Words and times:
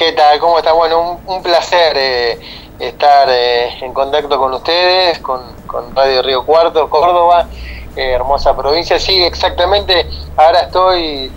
¿Qué 0.00 0.12
tal? 0.12 0.38
¿Cómo 0.38 0.56
está? 0.56 0.72
Bueno, 0.72 1.20
un, 1.26 1.42
placer 1.42 1.94
eh, 1.94 2.38
estar 2.78 3.28
eh, 3.28 3.68
en 3.82 3.92
contacto 3.92 4.38
con 4.38 4.54
ustedes, 4.54 5.18
con, 5.18 5.42
Radio 5.94 6.22
Río 6.22 6.46
Cuarto, 6.46 6.88
Córdoba, 6.88 7.48
eh, 7.94 8.12
hermosa 8.12 8.56
provincia. 8.56 8.98
Sí, 8.98 9.22
exactamente. 9.22 10.06
Ahora 10.38 10.60
estoy 10.60 11.30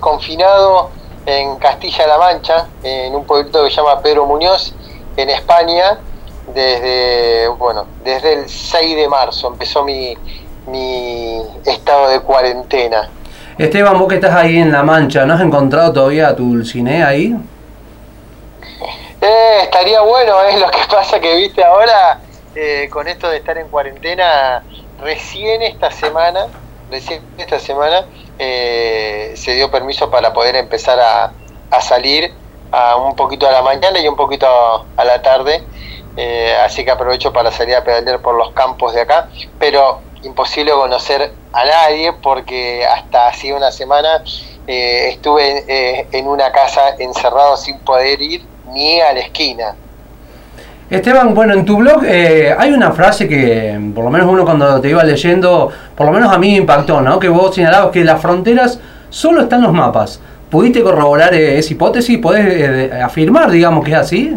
confinado 0.00 0.88
en 1.26 1.56
Castilla-La 1.56 2.16
Mancha, 2.16 2.68
en 2.82 3.14
un 3.14 3.26
pueblito 3.26 3.62
que 3.62 3.70
se 3.70 3.76
llama 3.76 4.00
Pedro 4.00 4.24
Muñoz, 4.24 4.72
en 5.14 5.28
España, 5.28 5.98
desde, 6.54 7.48
bueno, 7.48 7.84
desde 8.02 8.32
el 8.32 8.48
6 8.48 8.96
de 8.96 9.08
marzo. 9.10 9.48
Empezó 9.48 9.84
mi, 9.84 10.16
mi 10.68 11.42
estado 11.66 12.08
de 12.08 12.20
cuarentena. 12.20 13.10
Esteban, 13.58 13.98
vos 13.98 14.08
que 14.08 14.14
estás 14.14 14.34
ahí 14.34 14.56
en 14.56 14.72
La 14.72 14.82
Mancha, 14.82 15.26
¿no 15.26 15.34
has 15.34 15.42
encontrado 15.42 15.92
todavía 15.92 16.34
tu 16.34 16.64
cine 16.64 17.04
ahí? 17.04 17.36
Eh, 19.20 19.60
estaría 19.62 20.00
bueno, 20.02 20.42
es 20.42 20.60
lo 20.60 20.70
que 20.70 20.80
pasa 20.90 21.18
que 21.18 21.34
viste 21.36 21.64
ahora 21.64 22.20
eh, 22.54 22.88
con 22.90 23.08
esto 23.08 23.28
de 23.28 23.38
estar 23.38 23.56
en 23.56 23.68
cuarentena, 23.68 24.62
recién 25.00 25.62
esta 25.62 25.90
semana, 25.90 26.46
recién 26.90 27.22
esta 27.38 27.58
semana 27.58 28.04
eh, 28.38 29.32
se 29.34 29.54
dio 29.54 29.70
permiso 29.70 30.10
para 30.10 30.32
poder 30.32 30.56
empezar 30.56 31.00
a, 31.00 31.32
salir 31.80 32.32
a 32.72 32.96
un 32.96 33.14
poquito 33.16 33.46
a 33.46 33.52
la 33.52 33.62
mañana 33.62 33.98
y 33.98 34.08
un 34.08 34.16
poquito 34.16 34.46
a 34.96 35.04
la 35.04 35.20
tarde, 35.20 35.62
así 36.64 36.84
que 36.84 36.90
aprovecho 36.90 37.32
para 37.32 37.50
salir 37.50 37.76
a 37.76 37.84
pedalear 37.84 38.20
por 38.20 38.34
los 38.34 38.52
campos 38.52 38.94
de 38.94 39.02
acá, 39.02 39.28
pero 39.58 40.00
imposible 40.22 40.72
conocer 40.72 41.32
a 41.52 41.64
nadie 41.64 42.14
porque 42.14 42.86
hasta 42.86 43.28
hace 43.28 43.52
una 43.52 43.70
semana 43.70 44.22
estuve 44.66 46.06
en 46.16 46.26
una 46.26 46.50
casa 46.50 46.96
encerrado 46.98 47.58
sin 47.58 47.78
poder 47.80 48.22
ir 48.22 48.55
ni 48.72 49.00
a 49.00 49.12
la 49.12 49.20
esquina. 49.20 49.74
Esteban, 50.88 51.34
bueno, 51.34 51.54
en 51.54 51.64
tu 51.64 51.78
blog 51.78 52.04
eh, 52.04 52.54
hay 52.56 52.70
una 52.70 52.92
frase 52.92 53.28
que, 53.28 53.76
por 53.92 54.04
lo 54.04 54.10
menos 54.10 54.28
uno 54.30 54.44
cuando 54.44 54.80
te 54.80 54.88
iba 54.88 55.02
leyendo, 55.02 55.72
por 55.96 56.06
lo 56.06 56.12
menos 56.12 56.32
a 56.32 56.38
mí 56.38 56.52
me 56.52 56.58
impactó, 56.58 57.00
¿no? 57.00 57.18
Que 57.18 57.28
vos 57.28 57.54
señalabas 57.54 57.90
que 57.90 58.04
las 58.04 58.22
fronteras 58.22 58.78
solo 59.10 59.42
están 59.42 59.60
en 59.60 59.64
los 59.64 59.72
mapas. 59.72 60.20
¿Pudiste 60.48 60.84
corroborar 60.84 61.34
eh, 61.34 61.58
esa 61.58 61.72
hipótesis? 61.72 62.18
¿Podés 62.18 62.46
eh, 62.46 63.00
afirmar, 63.02 63.50
digamos, 63.50 63.84
que 63.84 63.90
es 63.90 63.96
así? 63.96 64.36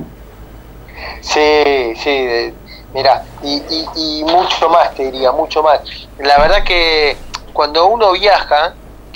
Sí, 1.21 1.93
sí, 1.97 2.53
mira, 2.95 3.23
y, 3.43 3.61
y, 3.95 4.23
mucho 4.23 4.69
más, 4.69 4.95
te 4.95 5.11
diría, 5.11 5.31
mucho 5.31 5.61
más. 5.61 5.81
La 6.17 6.39
verdad 6.39 6.63
que 6.63 7.15
cuando 7.53 7.85
uno 7.87 8.13
viaja, 8.13 8.73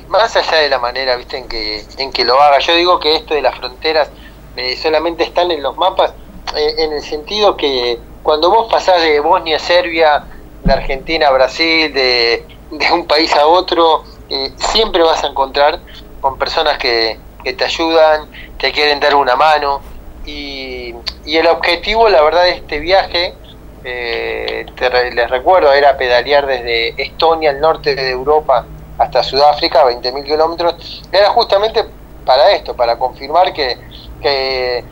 más 0.08 0.36
allá 0.36 0.58
de 0.58 0.70
la 0.70 0.77
manera, 0.77 1.16
viste, 1.16 1.39
en 1.39 1.48
que, 1.48 1.83
en 1.98 2.11
que 2.11 2.25
lo 2.25 2.39
haga, 2.39 2.59
yo 2.59 2.75
digo 2.75 3.00
que 3.00 3.16
esto 3.16 3.33
de 3.33 3.42
las 3.42 3.58
fronteras 3.58 4.09
eh, 4.56 4.78
solamente 4.78 5.23
están 5.23 5.50
en 5.52 5.64
los 5.64 5.76
mapas 5.78 6.14
eh, 6.56 6.76
en 6.78 6.94
el 6.94 7.02
sentido 7.02 7.58
que 7.58 8.00
cuando 8.22 8.52
vos 8.52 8.72
pasás 8.72 9.02
de 9.02 9.20
Bosnia 9.20 9.58
a 9.58 9.60
Serbia, 9.60 10.23
de 10.64 10.73
Argentina 10.73 11.28
a 11.28 11.32
Brasil, 11.32 11.92
de, 11.94 12.45
un 12.94 13.06
país 13.06 13.36
a 13.36 13.48
otro, 13.48 14.04
eh, 14.30 14.52
siempre 14.58 15.04
vas 15.04 15.23
a 15.23 15.28
encontrar 15.28 15.80
con 16.22 16.38
personas 16.38 16.78
que, 16.78 17.20
te 17.44 17.64
ayudan, 17.66 18.30
te 18.58 18.72
quieren 18.72 19.00
dar 19.00 19.16
una 19.16 19.36
mano. 19.36 19.82
Y, 20.26 20.94
el 21.26 21.48
objetivo, 21.48 22.08
la 22.08 22.22
verdad, 22.22 22.44
de 22.44 22.52
este 22.52 22.80
viaje, 22.80 23.34
les 23.84 25.30
recuerdo, 25.30 25.73
era 25.73 25.98
pedalear 25.98 26.45
desde 26.45 27.02
Estonia, 27.02 27.50
al 27.50 27.60
norte 27.60 27.95
de 27.95 28.12
Europa, 28.12 28.66
hasta 28.98 29.23
Sudáfrica, 29.23 29.84
20.000 29.84 30.23
kilómetros, 30.23 31.02
era 31.12 31.30
justamente 31.32 31.84
para 32.26 32.52
esto, 32.52 32.76
para 32.76 32.98
confirmar 32.98 33.52
que 33.54 33.78
que 34.24 34.84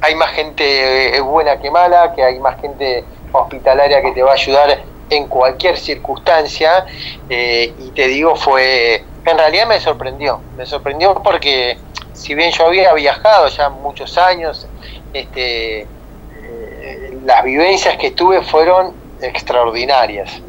hay 0.00 0.14
más 0.14 0.30
gente 0.30 1.16
eh, 1.16 1.20
buena 1.20 1.58
que 1.58 1.70
mala, 1.70 2.12
que 2.14 2.22
hay 2.22 2.38
más 2.40 2.60
gente 2.60 3.04
hospitalaria 3.32 4.00
que 4.02 4.12
te 4.12 4.22
va 4.22 4.30
a 4.30 4.34
ayudar 4.34 4.80
en 5.10 5.26
cualquier 5.28 5.76
circunstancia. 5.76 6.86
Eh, 7.28 7.72
y 7.78 7.90
te 7.90 8.08
digo, 8.08 8.34
fue. 8.34 9.04
En 9.24 9.36
realidad 9.36 9.66
me 9.66 9.78
sorprendió. 9.78 10.40
Me 10.56 10.64
sorprendió 10.66 11.14
porque, 11.22 11.78
si 12.12 12.34
bien 12.34 12.50
yo 12.52 12.66
había 12.66 12.92
viajado 12.94 13.48
ya 13.48 13.68
muchos 13.68 14.16
años, 14.16 14.66
este, 15.12 15.80
eh, 15.82 17.18
las 17.24 17.44
vivencias 17.44 17.96
que 17.96 18.12
tuve 18.12 18.42
fueron 18.42 18.94
extraordinarias. 19.20 20.40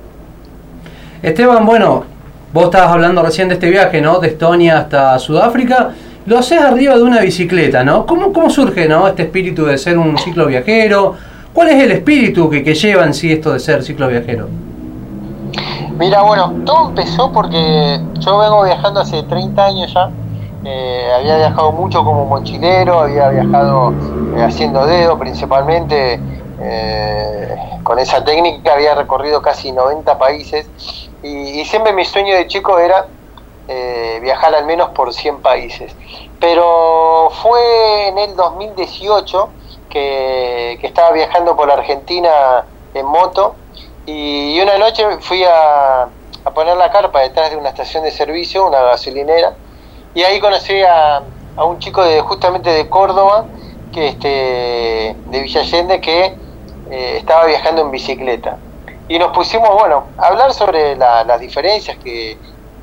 Esteban, 1.22 1.66
bueno, 1.66 2.06
vos 2.54 2.66
estabas 2.66 2.92
hablando 2.92 3.22
recién 3.22 3.50
de 3.50 3.56
este 3.56 3.70
viaje, 3.70 4.00
¿no? 4.00 4.20
De 4.20 4.30
Estonia 4.30 4.78
hasta 4.78 5.20
Sudáfrica 5.20 5.94
lo 6.30 6.38
haces 6.38 6.62
arriba 6.62 6.96
de 6.96 7.02
una 7.02 7.22
bicicleta, 7.22 7.84
¿no? 7.84 8.06
¿Cómo, 8.06 8.32
cómo 8.32 8.52
surge 8.52 8.88
¿no? 8.88 9.08
este 9.08 9.24
espíritu 9.24 9.66
de 9.66 9.80
ser 9.80 9.98
un 9.98 10.16
ciclo 10.16 10.46
viajero? 10.46 11.16
¿Cuál 11.52 11.70
es 11.70 11.84
el 11.84 11.92
espíritu 11.92 12.48
que, 12.52 12.64
que 12.64 12.76
lleva 12.76 13.04
en 13.04 13.16
sí 13.16 13.34
esto 13.34 13.52
de 13.52 13.60
ser 13.60 13.82
ciclo 13.82 14.08
viajero? 14.08 14.48
Mira, 15.98 16.22
bueno, 16.22 16.54
todo 16.68 16.90
empezó 16.90 17.32
porque 17.32 18.00
yo 18.20 18.38
vengo 18.38 18.64
viajando 18.64 19.00
hace 19.00 19.24
30 19.24 19.66
años 19.66 19.92
ya. 19.92 20.12
Eh, 20.66 21.10
había 21.18 21.38
viajado 21.38 21.72
mucho 21.72 22.04
como 22.04 22.26
mochilero, 22.26 23.00
había 23.00 23.30
viajado 23.30 23.92
eh, 24.38 24.44
haciendo 24.44 24.86
dedo 24.86 25.18
principalmente. 25.18 26.20
Eh, 26.62 27.56
con 27.82 27.98
esa 27.98 28.24
técnica 28.24 28.74
había 28.74 28.94
recorrido 28.94 29.42
casi 29.42 29.72
90 29.72 30.20
países 30.20 30.70
y, 31.24 31.28
y 31.28 31.66
siempre 31.66 31.92
mi 31.92 32.06
sueño 32.06 32.36
de 32.36 32.46
chico 32.46 32.78
era 32.78 33.08
eh, 33.72 34.18
viajar 34.20 34.56
al 34.56 34.66
menos 34.66 34.90
por 34.90 35.14
100 35.14 35.44
países. 35.44 35.96
Pero 36.40 37.30
fue 37.44 38.08
en 38.08 38.18
el 38.18 38.36
2018 38.36 39.50
que, 39.92 40.80
estaba 40.82 41.12
viajando 41.12 41.56
por 41.56 41.68
la 41.68 41.76
Argentina 41.76 42.66
en 42.96 43.06
moto 43.06 43.54
y 44.08 44.60
una 44.60 44.80
noche 44.80 45.06
fui 45.20 45.44
a, 45.44 46.08
poner 46.56 46.78
la 46.78 46.90
carpa 46.90 47.20
detrás 47.20 47.52
de 47.52 47.58
una 47.58 47.70
estación 47.70 48.04
de 48.04 48.10
servicio, 48.10 48.66
una 48.66 48.82
gasolinera, 48.82 49.54
y 50.16 50.24
ahí 50.24 50.40
conocí 50.40 50.82
a, 50.82 51.22
un 51.58 51.78
chico 51.78 52.04
de 52.04 52.22
justamente 52.22 52.72
de 52.72 52.90
Córdoba, 52.90 53.46
que 53.94 54.08
este, 54.08 55.16
de 55.28 55.42
Villa 55.42 55.62
Allende, 55.62 56.02
que 56.02 56.34
eh, 56.90 57.18
estaba 57.18 57.46
viajando 57.46 57.84
en 57.84 57.92
bicicleta. 57.92 58.58
Y 59.08 59.20
nos 59.20 59.32
pusimos, 59.32 59.70
bueno, 59.76 60.06
a 60.18 60.28
hablar 60.28 60.54
sobre 60.54 60.96
las 60.96 61.40
diferencias 61.40 61.98
que, 61.98 62.36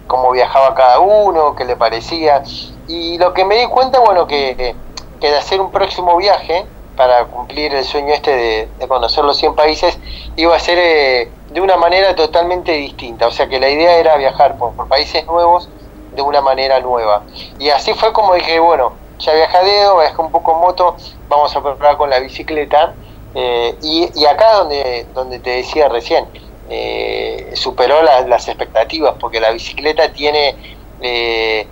cómo 0.06 0.30
viajaba 0.32 0.74
cada 0.74 1.00
uno, 1.00 1.54
qué 1.56 1.64
le 1.64 1.76
parecía. 1.76 2.42
Y 2.88 3.18
lo 3.18 3.34
que 3.34 3.44
me 3.44 3.56
di 3.56 3.66
cuenta, 3.66 4.00
bueno, 4.00 4.26
que, 4.26 4.74
que 5.20 5.30
de 5.30 5.36
hacer 5.36 5.60
un 5.60 5.70
próximo 5.70 6.16
viaje 6.16 6.66
para 6.96 7.26
cumplir 7.26 7.74
el 7.74 7.84
sueño 7.84 8.12
este 8.14 8.68
de, 8.78 8.88
conocer 8.88 9.24
los 9.24 9.36
100 9.36 9.54
países, 9.54 9.98
iba 10.36 10.56
a 10.56 10.58
ser 10.58 10.78
eh, 10.80 11.30
de 11.50 11.60
una 11.60 11.76
manera 11.76 12.14
totalmente 12.16 12.72
distinta. 12.72 13.26
O 13.26 13.30
sea 13.30 13.46
que 13.48 13.60
la 13.60 13.68
idea 13.68 13.96
era 13.96 14.16
viajar 14.16 14.56
por, 14.56 14.74
países 14.88 15.26
nuevos 15.26 15.68
de 16.14 16.22
una 16.22 16.40
manera 16.40 16.80
nueva. 16.80 17.22
Y 17.58 17.68
así 17.68 17.92
fue 17.94 18.12
como 18.12 18.34
dije, 18.34 18.58
bueno, 18.58 18.94
ya 19.18 19.34
viajé 19.34 19.56
a 19.56 19.62
dedo, 19.62 19.98
viajé 19.98 20.20
un 20.20 20.30
poco 20.30 20.52
en 20.52 20.58
moto, 20.60 20.96
vamos 21.28 21.54
a 21.54 21.62
probar 21.62 21.96
con 21.96 22.10
la 22.10 22.18
bicicleta. 22.18 22.94
Eh, 23.34 23.76
y, 23.82 24.10
y 24.14 24.24
acá 24.24 24.54
donde, 24.54 25.06
donde 25.12 25.38
te 25.38 25.50
decía 25.50 25.90
recién, 25.90 26.26
eh, 26.68 27.52
superó 27.54 28.02
las 28.02 28.48
expectativas, 28.48 29.14
porque 29.20 29.38
la 29.38 29.52
bicicleta 29.52 30.12
tiene 30.12 30.56
eh, 31.00 31.66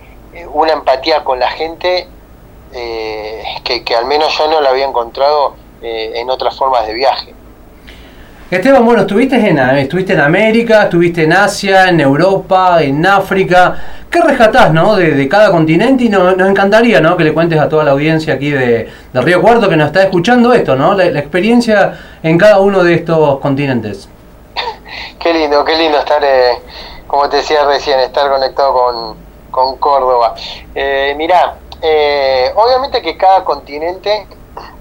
una 0.53 0.73
empatía 0.73 1.23
con 1.23 1.37
la 1.39 1.49
gente 1.49 2.07
eh, 2.73 3.43
que, 3.63 3.95
al 3.95 4.05
menos 4.05 4.37
yo 4.37 4.47
no 4.47 4.61
la 4.61 4.69
había 4.69 4.85
encontrado 4.85 5.55
en 5.81 6.27
otras 6.31 6.57
formas 6.57 6.87
de 6.87 6.93
viaje. 6.95 7.33
Esteban, 8.49 8.83
bueno, 8.85 9.01
estuviste 9.01 9.35
en, 9.35 9.59
estuviste 9.59 10.13
en 10.13 10.21
América, 10.21 10.83
estuviste 10.83 11.23
en 11.25 11.33
Asia, 11.33 11.89
en 11.89 11.99
Europa, 11.99 12.81
en 12.81 13.05
África. 13.05 13.75
¿Qué 14.09 14.19
rescatás 14.21 14.73
¿no? 14.73 14.95
de, 14.95 15.27
cada 15.27 15.51
continente? 15.51 16.05
Y 16.05 16.09
nos, 16.09 16.39
encantaría 16.39 17.01
¿no? 17.01 17.17
que 17.17 17.23
le 17.23 17.33
cuentes 17.33 17.59
a 17.59 17.69
toda 17.69 17.83
la 17.83 17.91
audiencia 17.91 18.33
aquí 18.33 18.49
de, 18.49 18.89
Río 19.13 19.41
Cuarto 19.41 19.69
que 19.69 19.75
nos 19.75 19.87
está 19.87 20.03
escuchando 20.03 20.53
esto, 20.53 20.75
¿no? 20.75 20.95
la 20.95 21.05
experiencia 21.19 21.99
en 22.23 22.37
cada 22.37 22.59
uno 22.59 22.83
de 22.83 22.95
estos 22.95 23.39
continentes. 23.39 24.09
Qué 25.19 25.33
lindo, 25.33 25.65
qué 25.65 25.75
lindo 25.75 25.97
estar, 25.97 26.23
eh, 26.23 26.61
como 27.07 27.27
te 27.29 27.37
decía 27.37 27.65
recién, 27.65 27.99
estar 27.99 28.29
conectado 28.29 28.73
con, 29.51 29.77
Córdoba. 29.77 30.35
Eh, 30.73 31.13
mirá, 31.15 31.59
eh, 31.81 32.51
obviamente 32.55 33.01
que 33.01 33.15
cada 33.15 33.45
continente 33.45 34.27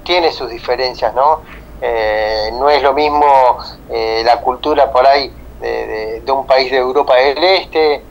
tiene 0.03 0.33
sus 0.33 0.51
diferencias, 0.51 1.15
¿no? 1.15 1.43
Eh, 1.81 2.51
no 2.55 2.69
es 2.69 2.83
lo 2.83 2.93
mismo 2.93 3.59
la 3.89 4.41
cultura 4.41 4.91
por 4.91 5.07
ahí 5.07 5.33
de, 5.61 6.25
un 6.33 6.45
país 6.45 6.73
de 6.73 6.79
Europa 6.79 7.15
del 7.15 7.45
Este, 7.45 8.03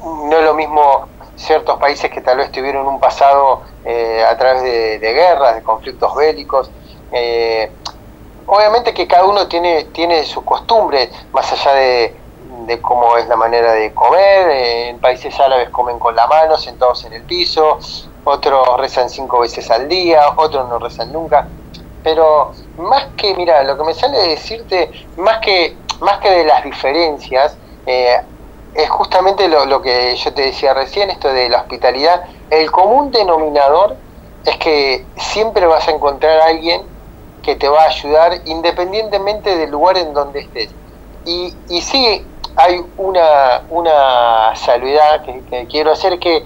no 0.00 0.36
es 0.36 0.44
lo 0.44 0.52
mismo 0.52 1.08
ciertos 1.36 1.78
países 1.78 2.10
que 2.10 2.20
tal 2.20 2.36
vez 2.36 2.52
tuvieron 2.52 2.86
un 2.86 3.00
pasado 3.00 3.62
a 4.28 4.36
través 4.36 4.62
de, 4.62 4.98
de, 4.98 5.12
guerras, 5.14 5.54
de 5.54 5.62
conflictos 5.62 6.14
bélicos 6.14 6.70
obviamente 8.46 8.94
que 8.94 9.06
cada 9.06 9.24
uno 9.24 9.48
tiene, 9.48 9.84
tiene 9.84 10.24
sus 10.24 10.44
costumbres, 10.44 11.10
más 11.32 11.50
allá 11.52 11.74
de, 11.74 12.16
cómo 12.80 13.16
es 13.16 13.26
la 13.28 13.36
manera 13.36 13.72
de 13.72 13.92
comer. 13.92 14.50
en 14.50 14.98
países 14.98 15.38
árabes 15.38 15.68
comen 15.70 15.98
con 15.98 16.14
la 16.16 16.26
mano, 16.26 16.56
sentados 16.56 17.04
en 17.04 17.12
el 17.12 17.22
piso. 17.22 17.78
otros 18.24 18.78
rezan 18.78 19.10
cinco 19.10 19.40
veces 19.40 19.70
al 19.70 19.88
día, 19.88 20.20
otros 20.36 20.68
no 20.68 20.78
rezan 20.78 21.12
nunca. 21.12 21.48
Pero 22.02 22.52
más 22.78 23.06
que, 23.16 23.34
mira, 23.34 23.62
lo 23.62 23.76
que 23.76 23.84
me 23.84 23.94
sale 23.94 24.18
decirte, 24.28 24.90
más 25.16 25.38
que, 25.38 25.76
más 26.00 26.18
que 26.18 26.30
de 26.30 26.44
las 26.44 26.64
diferencias, 26.64 27.56
eh, 27.86 28.16
es 28.74 28.88
justamente 28.88 29.48
lo, 29.48 29.66
lo, 29.66 29.82
que 29.82 30.16
yo 30.16 30.32
te 30.32 30.42
decía 30.42 30.72
recién, 30.72 31.10
esto 31.10 31.32
de 31.32 31.48
la 31.48 31.58
hospitalidad. 31.58 32.24
El 32.50 32.70
común 32.70 33.10
denominador 33.10 33.96
es 34.44 34.56
que 34.56 35.04
siempre 35.16 35.66
vas 35.66 35.86
a 35.88 35.92
encontrar 35.92 36.40
a 36.40 36.46
alguien 36.46 36.91
que 37.42 37.56
te 37.56 37.68
va 37.68 37.82
a 37.82 37.86
ayudar 37.88 38.40
independientemente 38.44 39.56
del 39.56 39.70
lugar 39.70 39.98
en 39.98 40.14
donde 40.14 40.40
estés. 40.40 40.70
Y, 41.24 41.54
y 41.68 41.80
sí, 41.80 42.24
hay 42.56 42.84
una, 42.98 43.62
una 43.70 44.54
salvedad 44.56 45.24
que, 45.24 45.66
quiero 45.66 45.92
hacer 45.92 46.18
que 46.18 46.44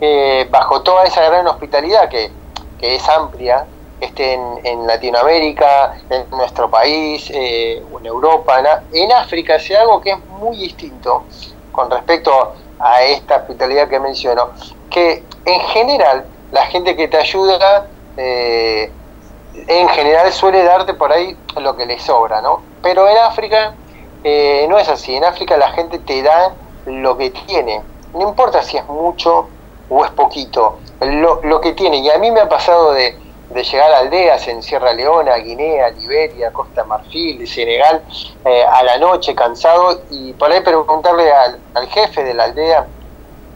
eh, 0.00 0.46
bajo 0.50 0.82
toda 0.82 1.04
esa 1.04 1.22
gran 1.24 1.46
hospitalidad 1.46 2.08
que, 2.08 2.30
que 2.78 2.96
es 2.96 3.08
amplia, 3.08 3.66
esté 4.00 4.34
en, 4.34 4.86
Latinoamérica, 4.86 5.96
en 6.10 6.28
nuestro 6.30 6.70
país, 6.70 7.30
eh, 7.30 7.82
en 7.98 8.06
Europa, 8.06 8.62
en, 8.92 9.12
África, 9.12 9.56
es 9.56 9.70
algo 9.70 10.00
que 10.00 10.10
es 10.10 10.18
muy 10.38 10.56
distinto 10.58 11.24
con 11.72 11.90
respecto 11.90 12.52
a 12.78 13.02
esta 13.02 13.36
hospitalidad 13.36 13.88
que 13.88 13.98
menciono, 13.98 14.50
que 14.90 15.22
en 15.44 15.60
general 15.60 16.26
la 16.52 16.66
gente 16.66 16.94
que 16.94 17.08
te 17.08 17.16
ayuda, 17.16 17.86
eh, 18.16 18.90
en 19.66 19.88
general 19.88 20.32
suele 20.32 20.62
darte 20.62 20.94
por 20.94 21.12
ahí 21.12 21.36
lo 21.56 21.76
que 21.76 21.86
le 21.86 21.98
sobra, 21.98 22.40
¿no? 22.40 22.62
Pero 22.82 23.08
en 23.08 23.18
África 23.18 23.74
eh, 24.24 24.66
no 24.68 24.78
es 24.78 24.88
así, 24.88 25.14
en 25.14 25.24
África 25.24 25.56
la 25.56 25.70
gente 25.72 25.98
te 25.98 26.22
da 26.22 26.54
lo 26.86 27.16
que 27.16 27.30
tiene, 27.30 27.82
no 28.14 28.28
importa 28.28 28.62
si 28.62 28.76
es 28.76 28.86
mucho 28.86 29.48
o 29.88 30.04
es 30.04 30.10
poquito, 30.12 30.78
lo, 31.00 31.40
lo 31.42 31.60
que 31.60 31.72
tiene, 31.72 31.98
y 31.98 32.10
a 32.10 32.18
mí 32.18 32.30
me 32.30 32.40
ha 32.40 32.48
pasado 32.48 32.92
de 32.92 33.26
de 33.50 33.62
llegar 33.62 33.92
a 33.92 33.98
aldeas 33.98 34.46
en 34.48 34.62
Sierra 34.62 34.92
Leona, 34.92 35.36
Guinea, 35.36 35.90
Liberia, 35.90 36.52
Costa 36.52 36.84
Marfil, 36.84 37.46
Senegal, 37.46 38.02
eh, 38.44 38.64
a 38.64 38.82
la 38.82 38.98
noche 38.98 39.34
cansado 39.34 40.02
y 40.10 40.32
por 40.32 40.50
ahí 40.50 40.60
preguntarle 40.60 41.30
al, 41.32 41.88
jefe 41.88 42.24
de 42.24 42.34
la 42.34 42.44
aldea 42.44 42.86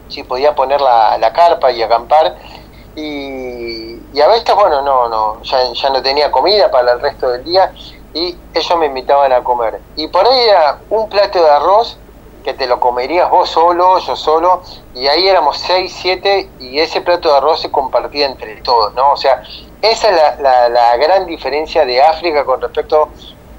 si 0.09 0.23
podía 0.23 0.55
poner 0.55 0.81
la, 0.81 1.33
carpa 1.35 1.73
y 1.73 1.83
acampar. 1.83 2.37
Y, 2.97 4.00
a 4.19 4.27
veces 4.29 4.55
bueno 4.55 4.83
no 4.83 5.09
no 5.09 5.43
ya, 5.43 5.59
ya, 5.73 5.91
no 5.91 6.03
tenía 6.03 6.31
comida 6.33 6.71
para 6.71 6.93
el 6.93 7.01
resto 7.01 7.31
del 7.31 7.45
día 7.45 7.73
y 8.15 8.37
ellos 8.55 8.79
me 8.79 8.87
invitaban 8.87 9.33
a 9.33 9.45
comer 9.45 9.79
y 9.95 10.09
por 10.09 10.27
ahí 10.27 10.41
era 10.49 10.79
un 10.89 11.09
plato 11.09 11.43
de 11.43 11.51
arroz 11.51 11.99
que 12.43 12.55
te 12.55 12.67
lo 12.67 12.81
comerías 12.81 13.31
vos 13.31 13.51
solo, 13.51 13.99
yo 13.99 14.17
solo, 14.17 14.63
y 14.95 15.07
ahí 15.07 15.29
éramos 15.29 15.59
seis, 15.59 15.95
siete, 16.01 16.49
y 16.59 16.79
ese 16.79 17.01
plato 17.01 17.31
de 17.31 17.37
arroz 17.37 17.61
se 17.61 17.71
compartía 17.71 18.27
entre 18.27 18.57
todos, 18.63 18.95
¿no? 18.95 19.13
O 19.13 19.17
sea, 19.17 19.43
esa 19.83 20.09
es 20.09 20.41
la, 20.41 20.97
gran 20.97 21.27
diferencia 21.27 21.85
de 21.85 22.03
África 22.03 22.45
con 22.45 22.61
respecto 22.61 23.11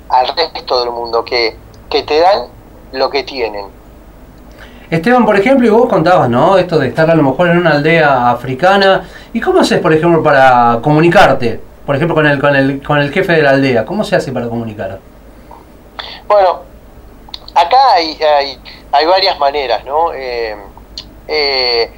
al 0.09 0.27
resto 0.36 0.80
del 0.81 0.92
mundo, 0.92 1.24
que, 1.24 1.56
que 1.89 2.03
te 2.03 2.19
dan 2.19 2.48
lo 2.92 3.09
que 3.09 3.24
tienen. 3.24 3.68
Esteban, 4.89 5.25
por 5.25 5.38
ejemplo, 5.38 5.65
y 5.65 5.69
vos 5.69 5.88
contabas, 5.88 6.30
¿no? 6.30 6.57
Esto 6.57 6.77
de 6.77 6.89
estar 6.89 7.09
a 7.09 7.15
lo 7.15 7.24
mejor 7.24 7.50
en 7.50 7.59
una 7.59 7.71
aldea 7.71 8.30
africana. 8.30 9.07
¿Y 9.33 9.39
cómo 9.39 9.61
haces, 9.61 9.79
por 9.79 9.93
ejemplo, 9.93 10.21
para 10.21 10.79
comunicarte? 10.81 11.59
Por 11.85 11.95
ejemplo, 11.95 12.15
con 12.15 12.27
el, 12.27 12.39
con 12.39 12.55
el, 12.55 12.83
con 12.83 12.99
el 12.99 13.11
jefe 13.11 13.33
de 13.33 13.41
la 13.41 13.51
aldea. 13.51 13.85
¿Cómo 13.85 14.03
se 14.03 14.15
hace 14.15 14.31
para 14.31 14.47
comunicar? 14.47 14.99
Bueno, 16.27 16.61
acá 17.55 17.93
hay, 17.95 18.17
hay, 18.91 19.05
varias 19.05 19.39
maneras, 19.39 19.83
¿no? 19.85 20.13
Eh, 20.13 20.55
eh, 21.27 21.91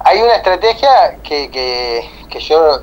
hay 0.00 0.20
una 0.20 0.34
estrategia 0.34 1.18
que, 1.22 1.50
que, 1.50 2.08
que 2.28 2.40
yo 2.40 2.82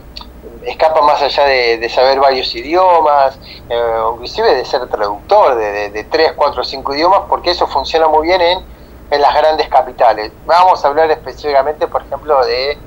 escapa 0.65 1.01
más 1.01 1.21
allá 1.21 1.45
de, 1.45 1.89
saber 1.89 2.19
varios 2.19 2.53
idiomas, 2.55 3.37
eh, 3.69 4.01
inclusive 4.13 4.55
de 4.55 4.65
ser 4.65 4.87
traductor 4.87 5.55
de, 5.55 5.89
de, 5.89 6.03
tres, 6.05 6.33
cuatro 6.35 6.63
cinco 6.63 6.93
idiomas, 6.93 7.21
porque 7.29 7.51
eso 7.51 7.67
funciona 7.67 8.07
muy 8.07 8.27
bien 8.27 8.41
en, 8.41 8.59
en, 9.11 9.21
las 9.21 9.33
grandes 9.35 9.67
capitales. 9.67 10.31
Vamos 10.45 10.83
a 10.83 10.87
hablar 10.87 11.11
específicamente, 11.11 11.87
por 11.87 12.01
ejemplo, 12.03 12.45
de, 12.45 12.77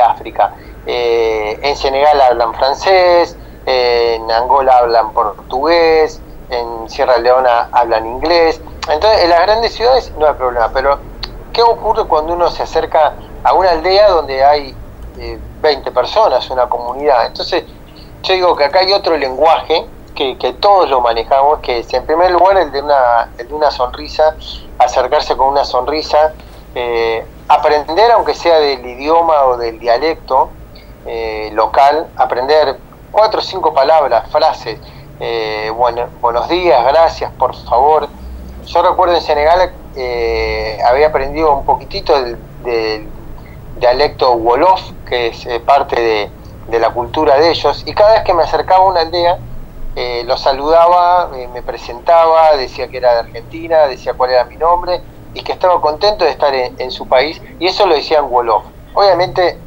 África. 0.00 0.54
Eh, 0.86 1.58
en 1.62 1.76
Senegal 1.76 2.20
hablan 2.20 2.54
francés, 2.54 3.36
en 3.66 4.30
Angola 4.30 4.78
hablan 4.78 5.12
portugués, 5.12 6.20
en 6.50 6.88
Sierra 6.88 7.18
Leona 7.18 7.68
hablan 7.72 8.06
inglés. 8.06 8.60
Entonces, 8.88 9.24
en 9.24 9.30
las 9.30 9.40
grandes 9.40 9.74
ciudades 9.74 10.12
no 10.18 10.26
hay 10.26 10.34
problema, 10.34 10.70
pero 10.72 10.98
¿qué 11.52 11.62
ocurre 11.62 12.04
cuando 12.04 12.34
uno 12.34 12.50
se 12.50 12.62
acerca 12.62 13.14
a 13.42 13.52
una 13.54 13.70
aldea 13.70 14.08
donde 14.10 14.44
hay 14.44 14.74
20 15.16 15.90
personas, 15.92 16.48
una 16.50 16.68
comunidad. 16.68 17.26
Entonces, 17.26 17.64
yo 18.22 18.34
digo 18.34 18.56
que 18.56 18.64
acá 18.64 18.80
hay 18.80 18.92
otro 18.92 19.16
lenguaje 19.16 19.86
que, 20.14 20.36
todos 20.60 20.88
lo 20.88 21.00
manejamos, 21.00 21.58
que 21.60 21.80
es 21.80 21.92
en 21.92 22.06
primer 22.06 22.30
lugar 22.30 22.56
el 22.56 22.70
de 22.70 22.80
una, 22.80 23.28
de 23.36 23.52
una 23.52 23.70
sonrisa, 23.70 24.36
acercarse 24.78 25.36
con 25.36 25.48
una 25.48 25.64
sonrisa, 25.64 26.32
eh, 26.74 27.26
aprender, 27.48 28.10
aunque 28.12 28.34
sea 28.34 28.58
del 28.58 28.84
idioma 28.84 29.44
o 29.44 29.56
del 29.56 29.78
dialecto 29.78 30.50
eh, 31.06 31.50
local, 31.52 32.08
aprender 32.16 32.78
cuatro 33.10 33.40
o 33.40 33.42
cinco 33.42 33.72
palabras, 33.74 34.30
frases, 34.30 34.78
eh, 35.20 35.70
bueno, 35.74 36.06
buenos 36.20 36.48
días, 36.48 36.84
gracias, 36.84 37.30
por 37.32 37.54
favor. 37.54 38.08
Yo 38.66 38.82
recuerdo 38.82 39.14
en 39.14 39.22
Senegal 39.22 39.72
había 40.84 41.06
aprendido 41.06 41.54
un 41.54 41.64
poquitito 41.64 42.14
del 42.64 43.08
dialecto 43.76 44.32
Wolof, 44.34 44.80
que 45.06 45.28
es 45.28 45.46
eh, 45.46 45.60
parte 45.60 46.30
de, 46.68 46.78
la 46.78 46.90
cultura 46.90 47.36
de 47.38 47.50
ellos, 47.50 47.82
y 47.86 47.92
cada 47.92 48.14
vez 48.14 48.22
que 48.24 48.34
me 48.34 48.42
acercaba 48.42 48.84
a 48.84 48.88
una 48.88 49.00
aldea, 49.00 49.38
eh, 49.94 50.22
lo 50.24 50.36
saludaba, 50.36 51.30
eh, 51.36 51.48
me 51.52 51.62
presentaba, 51.62 52.56
decía 52.56 52.88
que 52.88 52.96
era 52.96 53.12
de 53.12 53.18
Argentina, 53.20 53.86
decía 53.86 54.14
cuál 54.14 54.30
era 54.30 54.44
mi 54.44 54.56
nombre, 54.56 55.00
y 55.34 55.42
que 55.42 55.52
estaba 55.52 55.80
contento 55.80 56.24
de 56.24 56.30
estar 56.30 56.54
en, 56.54 56.90
su 56.90 57.06
país, 57.06 57.40
y 57.58 57.66
eso 57.66 57.86
lo 57.86 57.94
decían 57.94 58.26
Wolof. 58.30 58.64
Obviamente, 58.94 59.58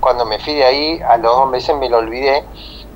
cuando 0.00 0.24
me 0.24 0.38
fui 0.38 0.54
de 0.54 0.64
ahí, 0.64 1.00
a 1.00 1.16
los 1.16 1.34
dos 1.36 1.50
meses 1.50 1.74
me 1.76 1.88
lo 1.88 1.98
olvidé, 1.98 2.44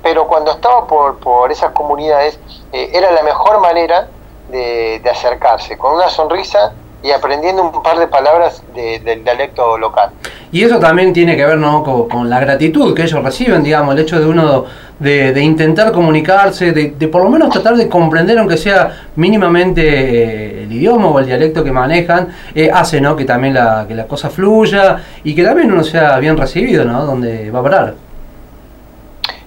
pero 0.01 0.27
cuando 0.27 0.51
estaba 0.51 0.87
por, 0.87 1.17
por 1.17 1.51
esas 1.51 1.71
comunidades, 1.71 2.39
era 2.71 3.11
la 3.11 3.23
mejor 3.23 3.59
manera 3.59 4.07
de, 4.51 5.01
acercarse, 5.09 5.77
con 5.77 5.95
una 5.95 6.09
sonrisa 6.09 6.73
y 7.01 7.11
aprendiendo 7.11 7.63
un 7.63 7.83
par 7.83 7.97
de 7.97 8.07
palabras 8.07 8.61
del 8.73 9.23
dialecto 9.23 9.77
local. 9.77 10.11
Y 10.51 10.63
eso 10.63 10.79
también 10.79 11.13
tiene 11.13 11.37
que 11.37 11.45
ver 11.45 11.57
¿no? 11.57 11.83
con, 11.83 12.29
la 12.29 12.39
gratitud 12.39 12.95
que 12.95 13.03
ellos 13.03 13.23
reciben, 13.23 13.63
digamos, 13.63 13.95
el 13.95 14.01
hecho 14.01 14.19
de 14.19 14.25
uno 14.25 14.65
de, 14.99 15.41
intentar 15.41 15.91
comunicarse, 15.91 16.71
de, 16.71 17.07
por 17.07 17.23
lo 17.23 17.29
menos 17.29 17.49
tratar 17.49 17.75
de 17.75 17.87
comprender, 17.87 18.37
aunque 18.37 18.57
sea 18.57 19.09
mínimamente 19.15 19.81
eh, 19.81 20.63
el 20.63 20.71
idioma 20.71 21.07
o 21.07 21.19
el 21.19 21.25
dialecto 21.25 21.63
que 21.63 21.71
manejan, 21.71 22.35
eh, 22.53 22.69
hace 22.73 22.99
¿no? 22.99 23.15
que 23.15 23.25
también 23.25 23.53
la, 23.53 23.85
que 23.87 23.95
la 23.95 24.07
cosa 24.07 24.29
fluya 24.29 25.03
y 25.23 25.33
que 25.33 25.43
también 25.43 25.71
uno 25.71 25.83
sea 25.83 26.19
bien 26.19 26.37
recibido, 26.37 26.85
¿no? 26.85 27.05
Donde 27.05 27.49
va 27.49 27.59
a 27.59 27.63
parar. 27.63 27.95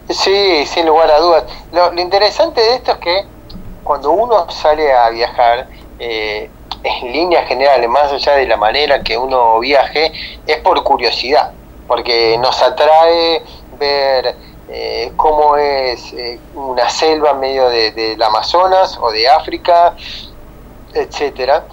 Sí, 0.09 0.65
sin 0.67 0.87
lugar 0.87 1.11
a 1.11 1.19
dudas. 1.19 1.45
Lo, 1.73 2.01
interesante 2.01 2.61
de 2.61 2.75
esto 2.77 2.93
es 2.93 2.99
que 2.99 3.25
cuando 3.85 4.11
uno 4.13 4.51
sale 4.51 4.93
a 4.93 5.11
viajar, 5.11 5.67
eh, 5.99 6.51
en 6.85 7.13
líneas 7.13 7.47
generales, 7.47 7.89
más 7.89 8.13
allá 8.13 8.33
de 8.35 8.47
la 8.47 8.57
manera 8.57 9.03
que 9.03 9.17
uno 9.17 9.61
viaje, 9.61 10.13
es 10.47 10.57
por 10.59 10.83
curiosidad, 10.83 11.53
porque 11.87 12.37
nos 12.39 12.61
atrae 12.61 13.43
ver 13.79 14.35
eh, 14.69 15.13
cómo 15.17 15.57
es 15.57 16.13
eh, 16.13 16.39
una 16.55 16.89
selva 16.89 17.31
en 17.31 17.41
medio 17.41 17.69
de, 17.69 17.93
del 17.93 18.23
Amazonas 18.23 18.99
o 19.01 19.11
de 19.11 19.29
África, 19.29 19.95
etcétera. 20.95 21.65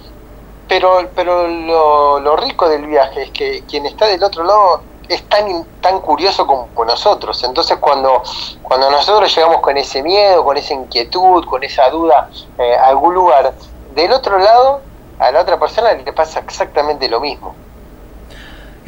Pero, 0.68 1.08
pero 1.14 1.48
lo, 1.48 2.20
lo, 2.20 2.36
rico 2.36 2.68
del 2.68 2.86
viaje 2.86 3.22
es 3.22 3.30
que 3.30 3.64
quien 3.68 3.86
está 3.86 4.06
del 4.06 4.22
otro 4.22 4.44
lado 4.44 4.82
es 5.08 5.22
tan, 5.28 5.64
tan 5.80 6.00
curioso 6.00 6.46
como 6.46 6.84
nosotros. 6.84 7.42
Entonces 7.42 7.78
cuando, 7.78 8.22
cuando 8.62 8.90
nosotros 8.90 9.34
llegamos 9.34 9.60
con 9.60 9.76
ese 9.76 10.02
miedo, 10.02 10.44
con 10.44 10.56
esa 10.56 10.74
inquietud, 10.74 11.44
con 11.44 11.64
esa 11.64 11.90
duda 11.90 12.30
eh, 12.58 12.76
a 12.76 12.88
algún 12.88 13.14
lugar, 13.14 13.52
del 13.94 14.12
otro 14.12 14.38
lado 14.38 14.82
a 15.18 15.30
la 15.30 15.40
otra 15.40 15.58
persona 15.58 15.92
le 15.92 16.12
pasa 16.12 16.40
exactamente 16.40 17.08
lo 17.08 17.20
mismo. 17.20 17.54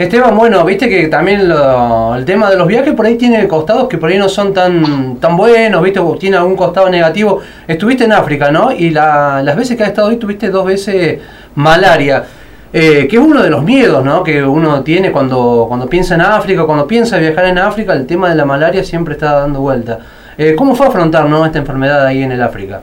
Esteban, 0.03 0.37
bueno, 0.37 0.65
viste 0.65 0.89
que 0.89 1.09
también 1.09 1.41
el 1.41 2.25
tema 2.25 2.51
de 2.51 2.57
los 2.57 2.67
viajes 2.67 2.95
por 2.95 3.07
ahí 3.07 3.17
tiene 3.17 3.47
costados 3.47 3.89
que 3.89 3.99
por 3.99 4.11
ahí 4.11 4.19
no 4.19 4.29
son 4.29 4.53
tan, 4.53 5.17
tan 5.17 5.37
buenos, 5.37 5.83
viste, 5.83 6.01
tiene 6.19 6.37
algún 6.37 6.57
costado 6.57 6.89
negativo. 6.89 7.41
Estuviste 7.67 8.05
en 8.05 8.13
África, 8.13 8.51
¿no? 8.51 8.73
Y 8.73 8.91
las 8.91 9.57
veces 9.57 9.77
que 9.77 9.83
has 9.83 9.91
estado 9.91 10.09
ahí 10.09 10.17
tuviste 10.17 10.49
dos 10.49 10.65
veces 10.65 11.21
malaria, 11.55 12.25
eh, 12.73 13.07
que 13.09 13.17
es 13.17 13.23
uno 13.23 13.43
de 13.43 13.51
los 13.51 13.63
miedos, 13.63 14.05
¿no? 14.05 14.23
Que 14.23 14.43
uno 14.43 14.83
tiene 14.83 15.13
cuando, 15.13 15.67
cuando 15.69 15.89
piensa 15.89 16.15
en 16.15 16.23
África, 16.23 16.65
cuando 16.65 16.87
piensa 16.87 17.19
viajar 17.19 17.45
en 17.47 17.59
África, 17.59 17.93
el 17.93 18.07
tema 18.07 18.29
de 18.29 18.35
la 18.35 18.45
malaria 18.45 18.83
siempre 18.83 19.15
está 19.15 19.33
dando 19.33 19.61
vuelta. 19.61 19.99
Eh, 20.39 20.55
¿Cómo 20.57 20.75
fue 20.75 20.87
afrontar 20.87 21.27
¿no? 21.29 21.45
esta 21.45 21.59
enfermedad 21.59 22.07
ahí 22.07 22.23
en 22.23 22.33
el 22.33 22.43
África? 22.43 22.81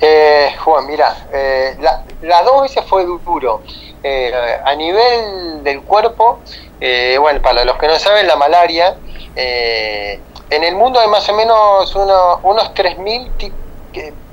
Eh, 0.00 0.48
Juan, 0.58 0.86
mira, 0.86 1.14
eh, 1.32 1.76
las 2.22 2.44
dos 2.44 2.62
veces 2.62 2.82
fue 2.88 3.04
duro. 3.04 3.60
Eh, 4.04 4.32
a 4.64 4.74
nivel 4.74 5.62
del 5.62 5.82
cuerpo, 5.82 6.40
eh, 6.80 7.16
bueno, 7.20 7.40
para 7.40 7.64
los 7.64 7.76
que 7.76 7.86
no 7.86 7.98
saben, 7.98 8.26
la 8.26 8.36
malaria, 8.36 8.96
en 9.34 10.64
el 10.64 10.74
mundo 10.74 11.00
hay 11.00 11.08
más 11.08 11.28
o 11.28 11.34
menos 11.34 11.94
unos 11.94 12.74
3.000 12.74 13.52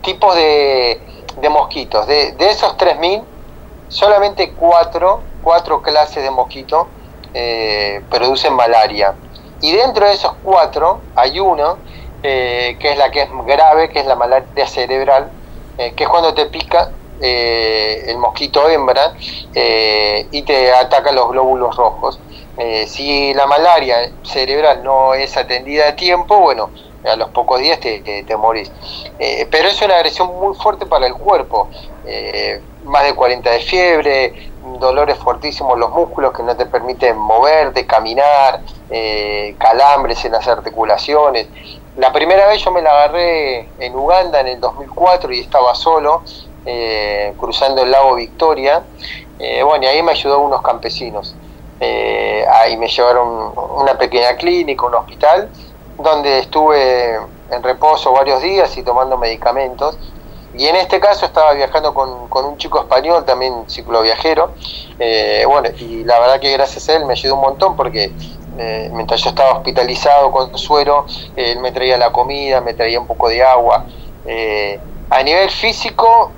tipos 0.02 0.36
de, 0.36 1.00
mosquitos. 1.50 2.08
De, 2.08 2.34
de 2.34 2.50
esos 2.50 2.78
3.000, 2.78 3.24
solamente 3.88 4.52
4, 4.54 5.22
cuatro 5.44 5.82
clases 5.82 6.24
de 6.24 6.32
mosquitos 6.32 6.88
producen 8.10 8.54
malaria. 8.54 9.14
Y 9.62 9.74
dentro 9.74 10.08
de 10.08 10.14
esos 10.14 10.34
cuatro 10.44 11.02
hay 11.16 11.40
uno 11.40 11.78
que 12.22 12.78
es 12.82 12.98
la 12.98 13.12
que 13.12 13.22
es 13.22 13.30
grave, 13.46 13.90
que 13.90 14.00
es 14.00 14.06
la 14.06 14.16
malaria 14.16 14.68
cerebral, 14.68 15.32
eh, 15.80 15.94
que 15.96 16.04
es 16.04 16.10
cuando 16.10 16.34
te 16.34 16.46
pica 16.48 16.92
eh, 17.22 18.06
el 18.08 18.18
mosquito 18.18 18.68
hembra 18.70 19.14
eh, 19.54 20.28
y 20.32 20.42
te 20.44 20.72
ataca 20.74 21.12
los 21.12 21.30
glóbulos 21.32 21.76
rojos. 21.76 22.20
si 22.88 23.34
la 23.34 23.46
malaria 23.48 24.12
cerebral 24.24 24.84
no 24.84 25.14
es 25.14 25.38
atendida 25.38 25.90
a 25.90 25.96
tiempo, 25.96 26.40
bueno, 26.40 26.72
a 27.06 27.16
los 27.16 27.30
pocos 27.30 27.60
días 27.62 27.80
te, 27.80 28.02
te, 28.02 28.36
morís. 28.36 28.70
pero 29.50 29.70
es 29.70 29.82
una 29.82 29.96
agresión 29.96 30.28
muy 30.38 30.54
fuerte 30.56 30.86
para 30.86 31.08
el 31.08 31.14
cuerpo. 31.14 31.70
más 32.84 33.04
de 33.04 33.14
40 33.14 33.50
de 33.50 33.60
fiebre, 33.60 34.52
dolores 34.80 35.18
fuertísimos 35.18 35.74
en 35.76 35.80
los 35.80 35.92
músculos 35.92 36.34
que 36.34 36.44
no 36.44 36.56
te 36.58 36.66
permiten 36.66 37.18
moverte, 37.18 37.86
caminar, 37.86 38.62
calambres 39.58 40.26
en 40.26 40.34
las 40.34 40.48
articulaciones. 40.48 41.48
La 42.00 42.14
primera 42.14 42.48
vez 42.48 42.64
yo 42.64 42.72
me 42.72 42.82
la 42.82 42.92
agarré 42.92 43.68
en 43.78 43.94
Uganda 43.94 44.40
en 44.40 44.48
el 44.48 44.60
2004 44.62 45.34
y 45.34 45.42
estaba 45.42 45.76
solo, 45.76 46.24
eh, 46.66 47.34
cruzando 47.38 47.84
el 47.84 47.92
lago 47.92 48.16
Victoria. 48.16 48.84
Eh, 49.40 49.64
bueno, 49.64 49.86
y 49.86 49.88
ahí 49.88 50.04
me 50.04 50.12
ayudó 50.12 50.40
unos 50.40 50.62
campesinos. 50.62 51.36
Eh, 51.80 52.46
ahí 52.52 52.78
me 52.78 52.88
llevaron 52.88 53.54
una 53.78 53.98
pequeña 53.98 54.36
clínica, 54.36 54.86
un 54.86 54.96
hospital, 54.96 55.50
donde 55.98 56.40
estuve 56.40 57.16
en 57.52 57.64
reposo 57.64 58.12
varios 58.12 58.42
días 58.42 58.76
y 58.78 58.84
tomando 58.84 59.18
medicamentos. 59.18 59.98
Y 60.54 60.66
en 60.66 60.76
este 60.76 61.00
caso 61.00 61.26
estaba 61.26 61.54
viajando 61.54 61.94
con, 61.94 62.28
un 62.46 62.58
chico 62.58 62.80
español, 62.80 63.24
también 63.24 63.70
cicloviajero. 63.70 64.52
bueno, 65.48 65.70
y 65.78 66.04
la 66.04 66.20
verdad 66.20 66.40
que 66.40 66.52
gracias 66.52 66.90
a 66.90 66.96
él 66.96 67.06
me 67.06 67.14
ayudó 67.14 67.36
un 67.36 67.42
montón 67.42 67.76
porque 67.76 68.12
eh, 68.62 68.90
mientras 68.92 69.24
yo 69.24 69.30
estaba 69.30 69.54
hospitalizado 69.54 70.32
con 70.34 70.58
suero, 70.58 71.06
él 71.38 71.60
me 71.60 71.72
traía 71.72 71.98
la 71.98 72.12
comida, 72.12 72.60
me 72.60 72.74
traía 72.74 73.00
un 73.00 73.08
poco 73.08 73.30
de 73.30 73.42
agua. 73.42 73.86
Eh, 74.26 74.78
a 75.10 75.24
nivel 75.24 75.50
físico 75.50 76.32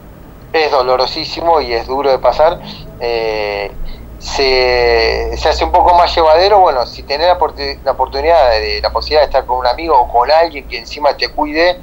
es 0.54 0.72
dolorosísimo 0.72 1.62
y 1.62 1.74
es 1.74 1.88
duro 1.88 2.12
de 2.12 2.20
pasar. 2.20 2.60
Eh, 3.00 3.72
se, 4.20 5.32
hace 5.50 5.64
un 5.64 5.72
poco 5.72 5.96
más 5.96 6.16
llevadero, 6.16 6.60
bueno, 6.60 6.86
si 6.86 7.04
tenés 7.04 7.28
la, 7.28 7.34
oportunidad 7.34 8.52
de 8.52 8.80
la 8.82 8.92
posibilidad 8.92 9.22
de 9.22 9.26
estar 9.26 9.46
con 9.46 9.58
un 9.58 9.68
amigo 9.68 10.00
o 10.00 10.08
con 10.08 10.30
alguien 10.30 10.68
que 10.68 10.78
encima 10.78 11.18
te 11.18 11.30
cuide, 11.30 11.80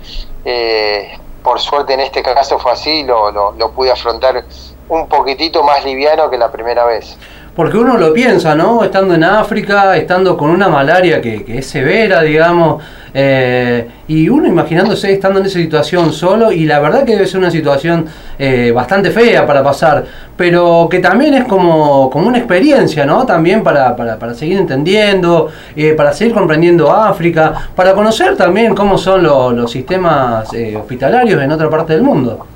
por 1.43 1.59
suerte 1.59 1.95
en 1.95 2.01
este 2.01 2.23
caso 2.23 2.59
fue 2.59 2.73
así, 2.73 3.03
lo, 3.03 3.33
lo 3.33 3.73
pude 3.73 3.91
afrontar 3.91 4.45
un 4.89 5.09
poquitito 5.09 5.63
más 5.63 5.85
liviano 5.85 6.31
que 6.31 6.39
la 6.39 6.51
primera 6.51 6.85
vez. 6.85 7.19
Porque 7.59 7.77
uno 7.77 7.99
lo 7.99 8.13
piensa, 8.13 8.55
¿no? 8.55 8.85
Estando 8.85 9.15
en 9.15 9.25
África, 9.25 9.97
estando 9.97 10.37
con 10.37 10.49
una 10.51 10.69
malaria 10.69 11.21
que, 11.21 11.45
es 11.49 11.67
severa, 11.67 12.23
digamos, 12.23 12.81
eh, 13.13 13.85
y 14.07 14.29
uno 14.29 14.47
imaginándose 14.47 15.13
estando 15.13 15.41
en 15.41 15.47
esa 15.47 15.59
situación 15.59 16.13
solo, 16.13 16.53
y 16.53 16.67
la 16.67 16.79
verdad 16.79 17.03
que 17.03 17.15
debe 17.15 17.27
ser 17.27 17.41
una 17.41 17.51
situación 17.51 18.07
eh, 18.39 18.71
bastante 18.73 19.11
fea 19.11 19.45
para 19.45 19.65
pasar, 19.65 20.05
pero 20.37 20.87
que 20.89 21.01
también 21.01 21.35
es 21.35 21.47
como, 21.47 22.09
como 22.11 22.29
una 22.29 22.39
experiencia, 22.39 23.05
¿no? 23.05 23.27
También 23.27 23.65
para, 23.65 23.97
para, 23.97 24.35
seguir 24.35 24.59
entendiendo, 24.59 25.49
eh, 25.75 25.95
para 25.95 26.13
seguir 26.13 26.35
comprendiendo 26.35 26.93
África, 26.93 27.71
para 27.75 27.93
conocer 27.93 28.37
también 28.37 28.73
cómo 28.73 28.97
son 28.97 29.25
los 29.25 29.69
sistemas 29.69 30.49
hospitalarios 30.77 31.43
en 31.43 31.51
otra 31.51 31.69
parte 31.69 31.95
del 31.95 32.03
mundo. 32.03 32.47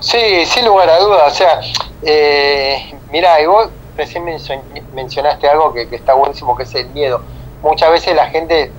Sí, 0.00 0.44
sin 0.44 0.66
lugar 0.66 0.90
a 0.90 0.98
dudas. 0.98 1.32
O 1.32 1.34
sea, 1.34 1.60
mira, 3.10 3.40
y 3.40 3.46
vos 3.46 3.68
recién 3.96 4.24
mencionaste 4.94 5.48
algo 5.48 5.72
que, 5.72 5.88
está 5.90 6.14
buenísimo, 6.14 6.56
que 6.56 6.62
es 6.64 6.74
el 6.74 6.88
miedo. 6.90 7.20
Muchas 7.62 7.90
veces 7.90 8.14
la 8.16 8.26
gente 8.26 8.72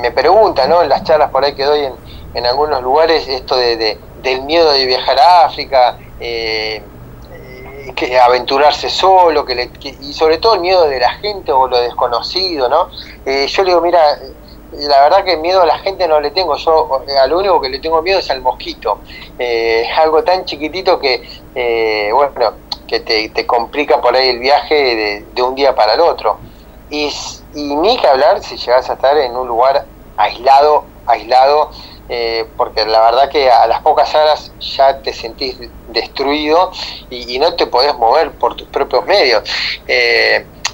me, 0.00 0.10
pregunta, 0.10 0.66
¿no? 0.66 0.82
En 0.82 0.88
las 0.88 1.04
charlas 1.04 1.30
por 1.30 1.44
ahí 1.44 1.54
que 1.54 1.64
doy 1.64 1.84
en, 1.84 1.92
en 2.34 2.46
algunos 2.46 2.82
lugares, 2.82 3.28
esto 3.28 3.56
de, 3.56 3.98
del 4.22 4.42
miedo 4.42 4.72
de 4.72 4.86
viajar 4.86 5.18
a 5.18 5.46
África, 5.46 5.98
eh, 6.20 6.82
eh, 7.32 7.92
que 7.94 8.18
aventurarse 8.18 8.88
solo, 8.88 9.44
que, 9.44 9.70
y 10.00 10.12
sobre 10.12 10.38
todo 10.38 10.54
el 10.54 10.60
miedo 10.60 10.88
de 10.88 11.00
la 11.00 11.10
gente 11.10 11.52
o 11.52 11.68
lo 11.68 11.78
desconocido, 11.80 12.68
¿no? 12.68 12.88
Eh, 13.26 13.46
yo 13.46 13.62
le 13.62 13.70
digo, 13.70 13.80
mira, 13.82 14.18
la 14.72 15.02
verdad 15.02 15.24
que 15.24 15.36
miedo 15.36 15.62
a 15.62 15.66
la 15.66 15.78
gente 15.78 16.06
no 16.06 16.20
le 16.20 16.30
tengo, 16.30 16.56
yo 16.56 17.02
a 17.20 17.26
lo 17.26 17.38
único 17.38 17.60
que 17.60 17.68
le 17.68 17.78
tengo 17.78 18.02
miedo 18.02 18.18
es 18.18 18.30
al 18.30 18.42
mosquito. 18.42 19.00
Eh, 19.38 19.86
algo 19.96 20.22
tan 20.22 20.44
chiquitito 20.44 20.98
que, 20.98 21.22
eh, 21.54 22.10
bueno, 22.12 22.52
que 22.88 23.00
te, 23.00 23.46
complica 23.46 24.00
por 24.00 24.16
ahí 24.16 24.30
el 24.30 24.38
viaje 24.38 25.24
de, 25.34 25.42
un 25.42 25.54
día 25.54 25.74
para 25.74 25.94
el 25.94 26.00
otro. 26.00 26.38
Y, 26.90 27.12
ni 27.54 27.98
que 27.98 28.06
hablar 28.06 28.42
si 28.42 28.56
llegas 28.56 28.88
a 28.90 28.94
estar 28.94 29.16
en 29.18 29.36
un 29.36 29.46
lugar 29.46 29.84
aislado, 30.16 30.84
aislado, 31.06 31.70
eh, 32.08 32.46
porque 32.56 32.84
la 32.86 33.00
verdad 33.02 33.28
que 33.28 33.50
a 33.50 33.66
las 33.66 33.82
pocas 33.82 34.14
horas 34.14 34.52
ya 34.60 35.00
te 35.02 35.12
sentís 35.12 35.56
destruido 35.88 36.72
y, 37.10 37.38
no 37.38 37.54
te 37.54 37.66
podés 37.66 37.94
mover 37.96 38.32
por 38.32 38.56
tus 38.56 38.68
propios 38.68 39.04
medios. 39.06 39.42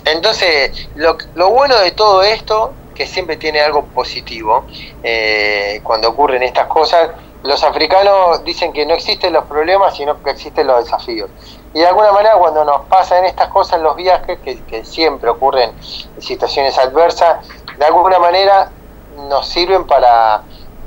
entonces, 0.04 0.88
lo, 0.94 1.18
lo 1.34 1.50
bueno 1.50 1.78
de 1.80 1.90
todo 1.90 2.22
esto 2.22 2.72
que 2.94 3.06
siempre 3.06 3.36
tiene 3.36 3.60
algo 3.60 3.84
positivo 3.86 4.64
eh, 5.02 5.80
cuando 5.82 6.08
ocurren 6.08 6.42
estas 6.42 6.68
cosas. 6.68 7.10
Los 7.42 7.62
africanos 7.62 8.42
dicen 8.44 8.72
que 8.72 8.86
no 8.86 8.94
existen 8.94 9.32
los 9.32 9.44
problemas, 9.44 9.96
sino 9.96 10.22
que 10.22 10.30
existen 10.30 10.66
los 10.66 10.84
desafíos. 10.84 11.28
Y 11.74 11.80
de 11.80 11.86
alguna 11.88 12.12
manera 12.12 12.36
cuando 12.36 12.64
nos 12.64 12.82
pasan 12.82 13.24
estas 13.24 13.48
cosas 13.48 13.78
en 13.78 13.82
los 13.82 13.96
viajes, 13.96 14.38
que, 14.38 14.84
siempre 14.84 15.28
ocurren 15.28 15.72
situaciones 16.18 16.78
adversas, 16.78 17.46
de 17.76 17.84
alguna 17.84 18.20
manera 18.20 18.70
nos 19.28 19.48
sirven 19.48 19.84
para, 19.84 20.42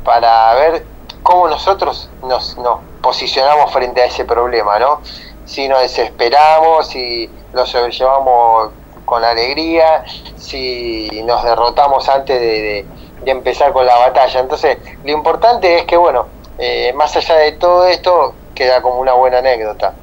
para 0.06 0.54
ver 0.54 0.86
cómo 1.24 1.50
nosotros 1.50 2.10
nos, 2.24 2.58
nos 2.58 2.80
posicionamos 3.02 3.72
frente 3.74 4.02
a 4.02 4.06
ese 4.06 4.24
problema, 4.24 4.80
¿no? 4.80 5.02
Si 5.44 5.68
nos 5.68 5.82
desesperamos, 5.82 6.88
si 6.88 7.30
lo 7.52 7.66
sobrellevamos 7.66 8.72
con 9.04 9.26
alegría, 9.26 10.06
si 10.38 11.22
nos 11.26 11.44
derrotamos 11.44 12.08
antes 12.08 12.40
de, 12.40 12.86
empezar 13.26 13.74
con 13.74 13.86
la 13.86 13.98
batalla. 13.98 14.40
Entonces, 14.40 14.78
lo 15.04 15.12
importante 15.12 15.80
es 15.80 15.86
que, 15.86 15.98
bueno, 15.98 16.28
eh, 16.58 16.94
más 16.94 17.14
allá 17.18 17.36
de 17.36 17.52
todo 17.54 17.86
esto, 17.86 18.34
queda 18.56 18.82
como 18.82 19.00
una 19.00 19.14
buena 19.14 19.40
anécdota. 19.40 19.94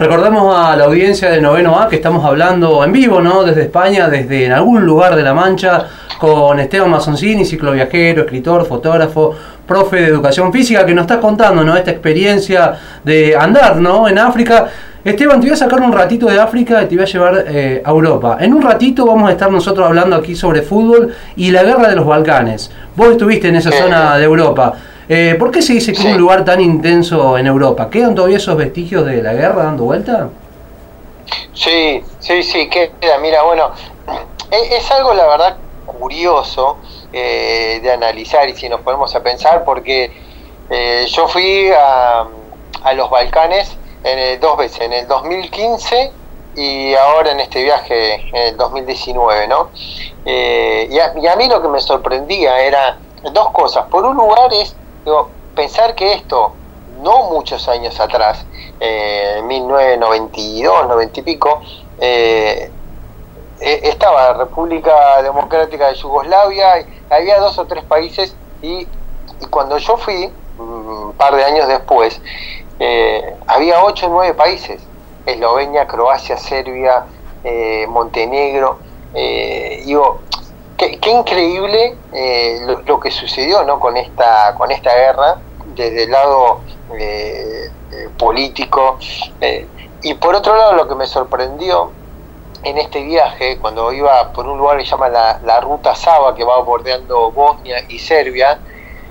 Recordamos 0.00 0.56
a 0.56 0.74
la 0.76 0.84
audiencia 0.84 1.30
de 1.30 1.42
Noveno 1.42 1.78
A 1.78 1.86
que 1.86 1.96
estamos 1.96 2.24
hablando 2.24 2.82
en 2.82 2.90
vivo, 2.90 3.20
¿no? 3.20 3.44
Desde 3.44 3.64
España, 3.64 4.08
desde 4.08 4.46
en 4.46 4.52
algún 4.52 4.86
lugar 4.86 5.14
de 5.14 5.22
La 5.22 5.34
Mancha, 5.34 5.84
con 6.18 6.58
Esteban 6.58 6.88
Mazzoncini, 6.88 7.44
cicloviajero, 7.44 8.22
escritor, 8.22 8.64
fotógrafo, 8.64 9.34
profe 9.66 9.96
de 9.96 10.06
educación 10.06 10.50
física, 10.54 10.86
que 10.86 10.94
nos 10.94 11.02
está 11.02 11.20
contando, 11.20 11.62
¿no? 11.64 11.76
Esta 11.76 11.90
experiencia 11.90 12.78
de 13.04 13.36
andar, 13.36 13.76
¿no? 13.76 14.08
En 14.08 14.18
África 14.18 14.68
Esteban, 15.04 15.38
te 15.38 15.48
voy 15.48 15.54
a 15.54 15.56
sacar 15.56 15.80
un 15.82 15.92
ratito 15.92 16.26
de 16.26 16.40
África 16.40 16.82
y 16.82 16.86
te 16.86 16.94
voy 16.94 17.04
a 17.04 17.06
llevar 17.06 17.44
eh, 17.48 17.82
a 17.84 17.90
Europa. 17.90 18.38
En 18.40 18.54
un 18.54 18.62
ratito 18.62 19.04
vamos 19.04 19.28
a 19.28 19.32
estar 19.32 19.50
nosotros 19.50 19.86
hablando 19.86 20.16
aquí 20.16 20.34
sobre 20.34 20.62
fútbol 20.62 21.14
y 21.36 21.50
la 21.50 21.62
guerra 21.62 21.88
de 21.88 21.96
los 21.96 22.06
Balcanes. 22.06 22.70
Vos 22.96 23.12
estuviste 23.12 23.48
en 23.48 23.56
esa 23.56 23.70
zona 23.70 24.16
de 24.16 24.24
Europa. 24.24 24.74
Eh, 25.12 25.34
¿Por 25.38 25.50
qué 25.50 25.60
se 25.60 25.72
dice 25.72 25.92
que 25.92 25.98
es 25.98 26.04
un 26.04 26.18
lugar 26.18 26.44
tan 26.44 26.60
intenso 26.60 27.36
en 27.36 27.48
Europa? 27.48 27.90
¿Quedan 27.90 28.14
todavía 28.14 28.36
esos 28.36 28.56
vestigios 28.56 29.04
de 29.04 29.20
la 29.20 29.32
guerra 29.32 29.64
dando 29.64 29.84
vuelta? 29.84 30.30
Sí, 31.52 32.02
sí, 32.20 32.42
sí, 32.44 32.70
queda. 32.70 33.18
Mira, 33.20 33.42
bueno, 33.42 33.72
es, 34.50 34.90
algo, 34.92 35.12
la 35.12 35.26
verdad, 35.26 35.56
curioso 35.84 36.78
eh, 37.12 37.80
de 37.82 37.92
analizar 37.92 38.48
y 38.48 38.54
si 38.54 38.68
nos 38.68 38.82
ponemos 38.82 39.12
a 39.16 39.22
pensar, 39.22 39.64
porque 39.64 40.12
yo 41.08 41.26
fui 41.26 41.70
a, 41.72 42.24
a 42.84 42.92
los 42.94 43.10
Balcanes 43.10 43.76
en 44.04 44.40
dos 44.40 44.56
veces, 44.56 44.80
en 44.82 44.92
el 44.92 45.08
2015 45.08 46.12
y 46.56 46.94
ahora 46.94 47.32
en 47.32 47.40
este 47.40 47.62
viaje 47.62 48.14
en 48.14 48.36
el 48.36 48.56
2019, 48.56 49.48
¿no? 49.48 49.70
Eh, 50.24 50.88
y, 50.90 50.98
a, 50.98 51.36
mí 51.36 51.48
lo 51.48 51.62
que 51.62 51.68
me 51.68 51.80
sorprendía 51.80 52.60
era 52.60 52.98
dos 53.32 53.50
cosas. 53.50 53.86
Por 53.86 54.04
un 54.04 54.16
lugar 54.16 54.52
es 54.52 54.74
digo, 55.04 55.30
pensar 55.54 55.94
que 55.94 56.12
esto, 56.12 56.54
no 57.02 57.30
muchos 57.30 57.68
años 57.68 57.98
atrás, 58.00 58.44
eh, 58.78 59.36
en 59.38 59.46
1992, 59.46 60.88
90 60.88 61.20
y 61.20 61.22
pico, 61.22 61.60
eh, 61.98 62.70
e, 63.60 63.80
estaba 63.84 64.32
la 64.32 64.34
República 64.44 65.22
Democrática 65.22 65.88
de 65.88 65.94
Yugoslavia, 65.94 66.86
había 67.10 67.38
dos 67.38 67.58
o 67.58 67.66
tres 67.66 67.84
países 67.84 68.34
y, 68.62 68.86
y 69.40 69.46
cuando 69.50 69.78
yo 69.78 69.96
fui, 69.96 70.32
un 70.58 71.14
par 71.16 71.34
de 71.34 71.44
años 71.44 71.68
después, 71.68 72.20
eh, 72.78 73.36
había 73.46 73.82
ocho 73.82 74.06
o 74.06 74.10
nueve 74.10 74.34
países, 74.34 74.82
Eslovenia, 75.26 75.86
Croacia, 75.86 76.36
Serbia, 76.36 77.04
eh, 77.44 77.86
Montenegro, 77.88 78.78
digo, 79.12 80.20
qué, 81.00 81.10
increíble 81.10 81.96
lo, 82.86 83.00
que 83.00 83.10
sucedió 83.10 83.62
¿no? 83.64 83.78
con, 83.80 83.96
esta, 83.96 84.54
con 84.56 84.70
esta 84.70 84.94
guerra 84.94 85.38
desde 85.74 86.04
el 86.04 86.10
lado 86.10 86.60
político. 88.16 88.98
y 90.02 90.14
por 90.14 90.34
otro 90.34 90.56
lado, 90.56 90.74
lo 90.74 90.88
que 90.88 90.94
me 90.94 91.06
sorprendió 91.06 91.90
en 92.62 92.78
este 92.78 93.02
viaje, 93.02 93.58
cuando 93.58 93.92
iba 93.92 94.32
por 94.32 94.46
un 94.46 94.58
lugar 94.58 94.78
que 94.78 94.84
se 94.84 94.90
llama 94.90 95.08
la, 95.08 95.60
Ruta 95.60 95.94
Saba, 95.94 96.34
que 96.34 96.44
va 96.44 96.60
bordeando 96.60 97.30
Bosnia 97.30 97.84
y 97.88 97.98
Serbia, 97.98 98.58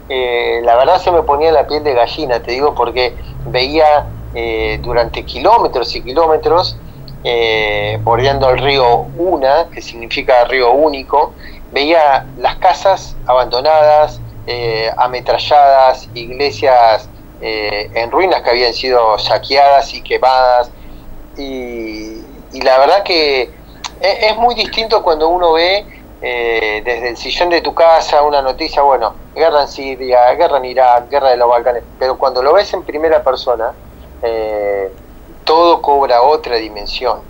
eh, 0.08 0.62
la 0.64 0.76
verdad 0.76 1.00
se 1.00 1.12
me 1.12 1.22
ponía 1.24 1.52
la 1.52 1.68
piel 1.68 1.84
de 1.84 1.94
gallina, 1.94 2.42
te 2.42 2.52
digo, 2.52 2.76
porque 2.76 3.16
veía 3.46 4.08
eh, 4.36 4.80
durante 4.82 5.24
kilómetros 5.24 5.96
y 5.96 6.02
kilómetros, 6.02 6.78
eh, 7.24 8.00
bordeando 8.02 8.50
el 8.50 8.60
río 8.60 9.06
Una, 9.18 9.68
que 9.70 9.82
significa 9.82 10.44
río 10.46 10.72
único, 10.72 11.34
veía 11.72 12.26
las 12.38 12.56
casas 12.58 13.16
abandonadas, 13.26 14.20
ametralladas, 14.98 16.10
iglesias 16.16 17.08
en 17.42 18.12
ruinas 18.12 18.42
que 18.42 18.50
habían 18.50 18.74
sido 18.74 19.18
saqueadas 19.20 19.94
y 19.94 20.02
quemadas, 20.02 20.72
y, 21.38 22.22
y 22.52 22.62
la 22.62 22.80
verdad 22.80 23.04
que 23.04 23.52
es, 24.02 24.38
muy 24.38 24.56
distinto 24.56 25.04
cuando 25.04 25.30
uno 25.30 25.54
ve 25.54 25.86
eh, 26.22 26.82
desde 26.84 27.10
el 27.10 27.18
sillón 27.18 27.50
de 27.50 27.62
tu 27.62 27.74
casa 27.74 28.22
una 28.24 28.42
noticia, 28.42 28.82
bueno, 28.82 29.14
guerra 29.36 29.62
en 29.62 29.68
Siria, 29.68 30.34
guerra 30.34 30.58
en 30.58 30.66
Irak, 30.66 31.10
guerra 31.10 31.30
de 31.30 31.38
los 31.38 31.50
Balcanes, 31.50 31.84
pero 31.98 32.18
cuando 32.18 32.42
lo 32.42 32.54
ves 32.54 32.74
en 32.74 32.84
primera 32.84 33.24
persona, 33.24 33.74
eh, 34.22 34.92
todo 35.44 35.82
cobra 35.82 36.22
otra 36.22 36.58
dimensión. 36.58 37.22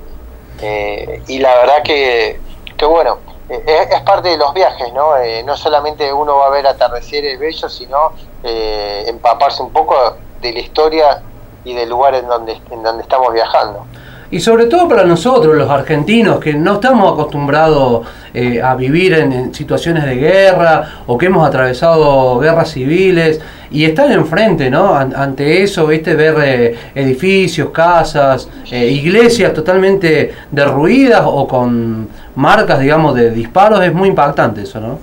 Eh, 0.61 1.21
y 1.27 1.39
la 1.39 1.55
verdad 1.55 1.83
que, 1.83 2.39
que 2.77 2.85
bueno, 2.85 3.19
es, 3.49 4.01
parte 4.01 4.29
de 4.29 4.37
los 4.37 4.53
viajes, 4.53 4.93
¿no? 4.93 5.13
no 5.43 5.57
solamente 5.57 6.11
uno 6.13 6.37
va 6.37 6.47
a 6.47 6.49
ver 6.49 6.67
atardeceres 6.67 7.39
bellos, 7.39 7.73
sino 7.73 8.13
empaparse 8.43 9.63
un 9.63 9.71
poco 9.71 9.95
de 10.41 10.53
la 10.53 10.59
historia 10.59 11.21
y 11.63 11.73
del 11.73 11.89
lugar 11.89 12.15
en 12.15 12.27
donde, 12.27 12.61
en 12.71 12.83
donde 12.83 13.03
estamos 13.03 13.33
viajando. 13.33 13.85
Y 14.31 14.39
sobre 14.39 14.65
todo 14.65 14.87
para 14.87 15.03
nosotros, 15.05 15.55
los 15.55 15.69
argentinos, 15.69 16.39
que 16.39 16.53
no 16.53 16.75
estamos 16.75 17.13
acostumbrados 17.13 18.05
eh, 18.31 18.61
a 18.61 18.75
vivir 18.75 19.13
en, 19.13 19.55
situaciones 19.55 20.05
de 20.05 20.15
guerra 20.15 21.01
o 21.07 21.17
que 21.17 21.25
hemos 21.25 21.47
atravesado 21.47 22.37
guerras 22.37 22.71
civiles 22.71 23.41
y 23.71 23.85
estar 23.85 24.11
enfrente, 24.11 24.69
¿no? 24.69 24.95
ante 24.95 25.63
eso, 25.63 25.87
¿viste? 25.87 26.13
Ver 26.13 26.35
eh, 26.43 26.79
edificios, 26.93 27.71
casas, 27.71 28.47
eh, 28.69 28.85
iglesias 28.85 29.51
totalmente 29.51 30.35
derruidas 30.51 31.23
o 31.25 31.47
con 31.47 32.07
marcas, 32.35 32.79
digamos, 32.79 33.15
de 33.15 33.31
disparos, 33.31 33.83
es 33.83 33.93
muy 33.93 34.09
impactante 34.09 34.61
eso, 34.61 34.79
¿no? 34.79 34.99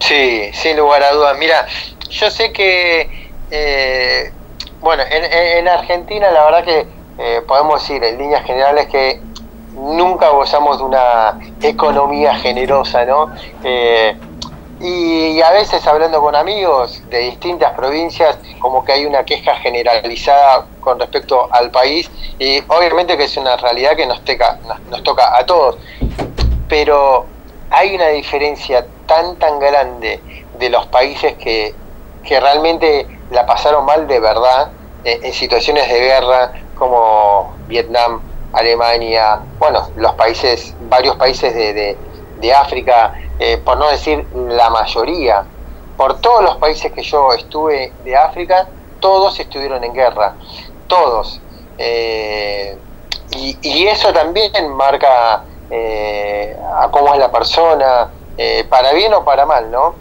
Sí, 0.00 0.50
sin 0.52 0.76
lugar 0.76 1.00
a 1.04 1.12
dudas. 1.12 1.36
Mira, 1.38 1.64
yo 2.10 2.28
sé 2.28 2.52
que, 2.52 3.08
bueno, 4.80 5.04
en 5.10 5.68
Argentina 5.68 6.30
la 6.32 6.44
verdad 6.44 6.64
que 6.64 7.03
eh, 7.18 7.42
podemos 7.46 7.80
decir 7.80 8.02
en 8.02 8.18
líneas 8.18 8.44
generales 8.44 8.86
que 8.88 9.20
nunca 9.74 10.30
gozamos 10.30 10.78
de 10.78 10.84
una 10.84 11.38
economía 11.62 12.34
generosa, 12.36 13.04
¿no? 13.04 13.32
Eh, 13.62 14.16
y, 14.80 15.40
a 15.40 15.50
veces 15.52 15.86
hablando 15.86 16.20
con 16.20 16.34
amigos 16.34 17.02
de 17.08 17.18
distintas 17.18 17.72
provincias, 17.72 18.38
como 18.58 18.84
que 18.84 18.92
hay 18.92 19.06
una 19.06 19.24
queja 19.24 19.54
generalizada 19.56 20.66
con 20.80 20.98
respecto 20.98 21.48
al 21.52 21.70
país, 21.70 22.10
y 22.38 22.60
obviamente 22.68 23.16
que 23.16 23.24
es 23.24 23.36
una 23.36 23.56
realidad 23.56 23.96
que 23.96 24.06
nos, 24.06 24.20
nos, 24.90 25.02
toca 25.02 25.36
a 25.38 25.46
todos, 25.46 25.78
pero 26.68 27.26
hay 27.70 27.94
una 27.94 28.08
diferencia 28.08 28.86
tan, 29.06 29.36
tan 29.36 29.58
grande 29.58 30.20
de 30.58 30.68
los 30.70 30.86
países 30.86 31.34
que, 31.34 31.74
que 32.24 32.40
realmente 32.40 33.06
la 33.30 33.46
pasaron 33.46 33.84
mal 33.84 34.06
de 34.06 34.20
verdad, 34.20 34.70
eh, 35.04 35.20
en 35.22 35.32
situaciones 35.32 35.88
de 35.88 36.00
guerra, 36.00 36.52
como 36.74 37.54
Vietnam, 37.66 38.20
Alemania, 38.52 39.40
bueno, 39.58 39.88
los 39.96 40.14
países, 40.14 40.74
varios 40.82 41.16
países 41.16 41.54
de, 41.54 41.96
de, 42.40 42.54
África, 42.54 43.14
eh, 43.38 43.58
por 43.58 43.76
no 43.78 43.88
decir 43.90 44.26
la 44.34 44.70
mayoría, 44.70 45.44
por 45.96 46.20
todos 46.20 46.42
los 46.42 46.56
países 46.56 46.92
que 46.92 47.02
yo 47.02 47.32
estuve 47.32 47.92
de 48.04 48.16
África, 48.16 48.68
todos 49.00 49.38
estuvieron 49.40 49.82
en 49.82 49.92
guerra, 49.92 50.34
todos. 50.86 51.40
Eh, 51.78 52.78
y, 53.32 53.86
eso 53.88 54.12
también 54.12 54.52
marca 54.76 55.42
eh, 55.70 56.56
a 56.76 56.88
cómo 56.90 57.12
es 57.14 57.18
la 57.18 57.32
persona, 57.32 58.10
para 58.68 58.92
bien 58.92 59.14
o 59.14 59.24
para 59.24 59.46
mal, 59.46 59.70
¿no? 59.70 59.94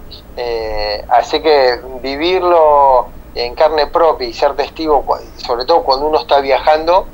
así 1.10 1.40
que 1.40 1.80
vivirlo 2.02 3.08
en 3.36 3.56
carne 3.56 3.88
propia 3.88 4.28
y 4.28 4.34
ser 4.34 4.54
testigo, 4.54 5.06
sobre 5.38 5.66
todo 5.66 5.84
cuando 5.84 6.08
uno 6.08 6.20
está 6.20 6.40
viajando, 6.40 7.08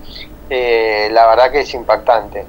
eh, 0.49 1.09
la 1.11 1.27
verdad 1.27 1.51
que 1.51 1.61
es 1.61 1.73
impactante. 1.73 2.45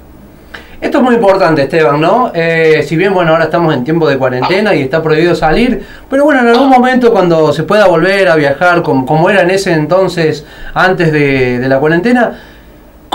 Esto 0.81 0.97
es 0.97 1.03
muy 1.03 1.13
importante, 1.13 1.61
Esteban, 1.61 2.01
¿no? 2.01 2.31
Eh, 2.33 2.83
si 2.87 2.95
bien, 2.95 3.13
bueno, 3.13 3.33
ahora 3.33 3.43
estamos 3.43 3.71
en 3.75 3.83
tiempo 3.83 4.09
de 4.09 4.17
cuarentena 4.17 4.73
y 4.73 4.81
está 4.81 5.01
prohibido 5.03 5.35
salir, 5.35 5.85
pero 6.09 6.23
bueno, 6.23 6.41
en 6.41 6.47
algún 6.47 6.69
momento 6.69 7.11
cuando 7.11 7.53
se 7.53 7.61
pueda 7.63 7.85
volver 7.85 8.27
a 8.29 8.35
viajar 8.35 8.81
como, 8.81 9.05
como 9.05 9.29
era 9.29 9.41
en 9.41 9.51
ese 9.51 9.73
entonces, 9.73 10.43
antes 10.73 11.11
de, 11.11 11.59
de 11.59 11.69
la 11.69 11.79
cuarentena, 11.79 12.50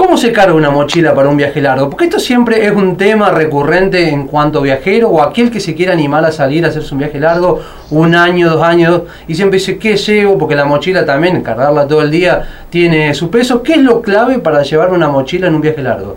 ¿Cómo 0.06 0.18
se 0.18 0.32
carga 0.32 0.54
una 0.54 0.70
mochila 0.70 1.16
para 1.16 1.28
un 1.28 1.36
viaje 1.36 1.60
largo? 1.60 1.90
Porque 1.90 2.04
esto 2.04 2.20
siempre 2.20 2.64
es 2.64 2.70
un 2.70 2.96
tema 2.96 3.32
recurrente 3.32 4.08
en 4.08 4.28
cuanto 4.28 4.60
a 4.60 4.62
viajero 4.62 5.08
o 5.08 5.20
aquel 5.20 5.50
que 5.50 5.58
se 5.58 5.74
quiera 5.74 5.94
animar 5.94 6.24
a 6.24 6.30
salir 6.30 6.64
a 6.64 6.68
hacerse 6.68 6.94
un 6.94 7.00
viaje 7.00 7.18
largo, 7.18 7.60
un 7.90 8.14
año, 8.14 8.48
dos 8.48 8.62
años, 8.62 9.02
y 9.26 9.34
siempre 9.34 9.58
dice, 9.58 9.80
¿qué 9.80 9.96
llevo? 9.96 10.38
Porque 10.38 10.54
la 10.54 10.64
mochila 10.64 11.04
también, 11.04 11.42
cargarla 11.42 11.88
todo 11.88 12.02
el 12.02 12.12
día, 12.12 12.66
tiene 12.70 13.14
su 13.14 13.30
peso. 13.30 13.64
¿Qué 13.64 13.72
es 13.72 13.78
lo 13.80 14.00
clave 14.00 14.38
para 14.38 14.62
llevar 14.62 14.92
una 14.92 15.08
mochila 15.08 15.48
en 15.48 15.56
un 15.56 15.60
viaje 15.60 15.82
largo? 15.82 16.16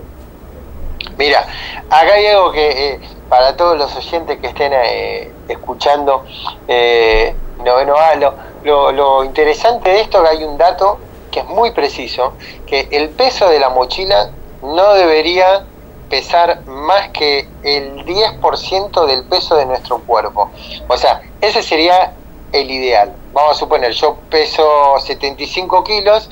Mira, 1.17 1.47
acá 1.89 2.13
hay 2.13 2.27
algo 2.27 2.51
que 2.51 2.93
eh, 2.93 2.99
para 3.27 3.57
todos 3.57 3.75
los 3.75 3.95
oyentes 3.95 4.37
que 4.37 4.47
estén 4.47 4.71
eh, 4.71 5.31
escuchando, 5.47 6.25
eh, 6.67 7.33
noveno 7.65 7.95
halo, 7.97 8.35
lo, 8.63 8.91
lo 8.91 9.23
interesante 9.23 9.89
de 9.89 10.01
esto 10.01 10.23
es 10.23 10.29
que 10.29 10.37
hay 10.37 10.43
un 10.43 10.59
dato 10.59 10.99
que 11.31 11.41
es 11.41 11.45
muy 11.45 11.71
preciso, 11.71 12.33
que 12.65 12.87
el 12.91 13.09
peso 13.09 13.49
de 13.49 13.59
la 13.59 13.69
mochila 13.69 14.31
no 14.61 14.93
debería 14.93 15.65
pesar 16.09 16.65
más 16.65 17.09
que 17.09 17.47
el 17.63 18.05
10% 18.05 19.05
del 19.05 19.23
peso 19.25 19.55
de 19.55 19.65
nuestro 19.65 19.99
cuerpo. 19.99 20.49
O 20.87 20.97
sea, 20.97 21.21
ese 21.39 21.61
sería 21.61 22.13
el 22.51 22.69
ideal. 22.69 23.13
Vamos 23.31 23.57
a 23.57 23.59
suponer, 23.59 23.91
yo 23.91 24.17
peso 24.29 24.95
75 24.99 25.83
kilos, 25.83 26.29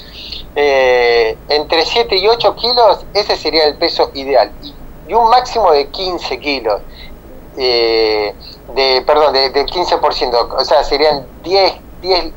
eh, 0.56 1.38
entre 1.50 1.86
7 1.86 2.18
y 2.18 2.28
8 2.28 2.56
kilos, 2.56 3.06
ese 3.14 3.36
sería 3.36 3.66
el 3.66 3.78
peso 3.78 4.12
ideal. 4.16 4.52
Y, 5.08 5.14
un 5.14 5.30
máximo 5.30 5.72
de 5.72 5.88
15 5.88 6.40
kilos. 6.40 6.82
Eh, 7.58 8.34
de, 8.76 9.04
perdón, 9.06 9.34
de, 9.34 9.50
del 9.50 9.66
15%, 9.66 10.56
o 10.60 10.66
sea, 10.66 10.84
serían 10.84 11.26
10, 11.44 11.74
10 12.02 12.34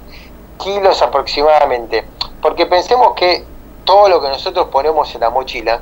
kilos 0.63 1.03
aproximadamente. 1.03 2.05
Porque 2.41 2.67
pensemos 2.67 3.15
que 3.15 3.45
todo 3.85 4.09
lo 4.09 4.21
que 4.21 4.29
nosotros 4.29 4.69
ponemos 4.71 5.15
en 5.15 5.21
la 5.21 5.31
mochila, 5.31 5.81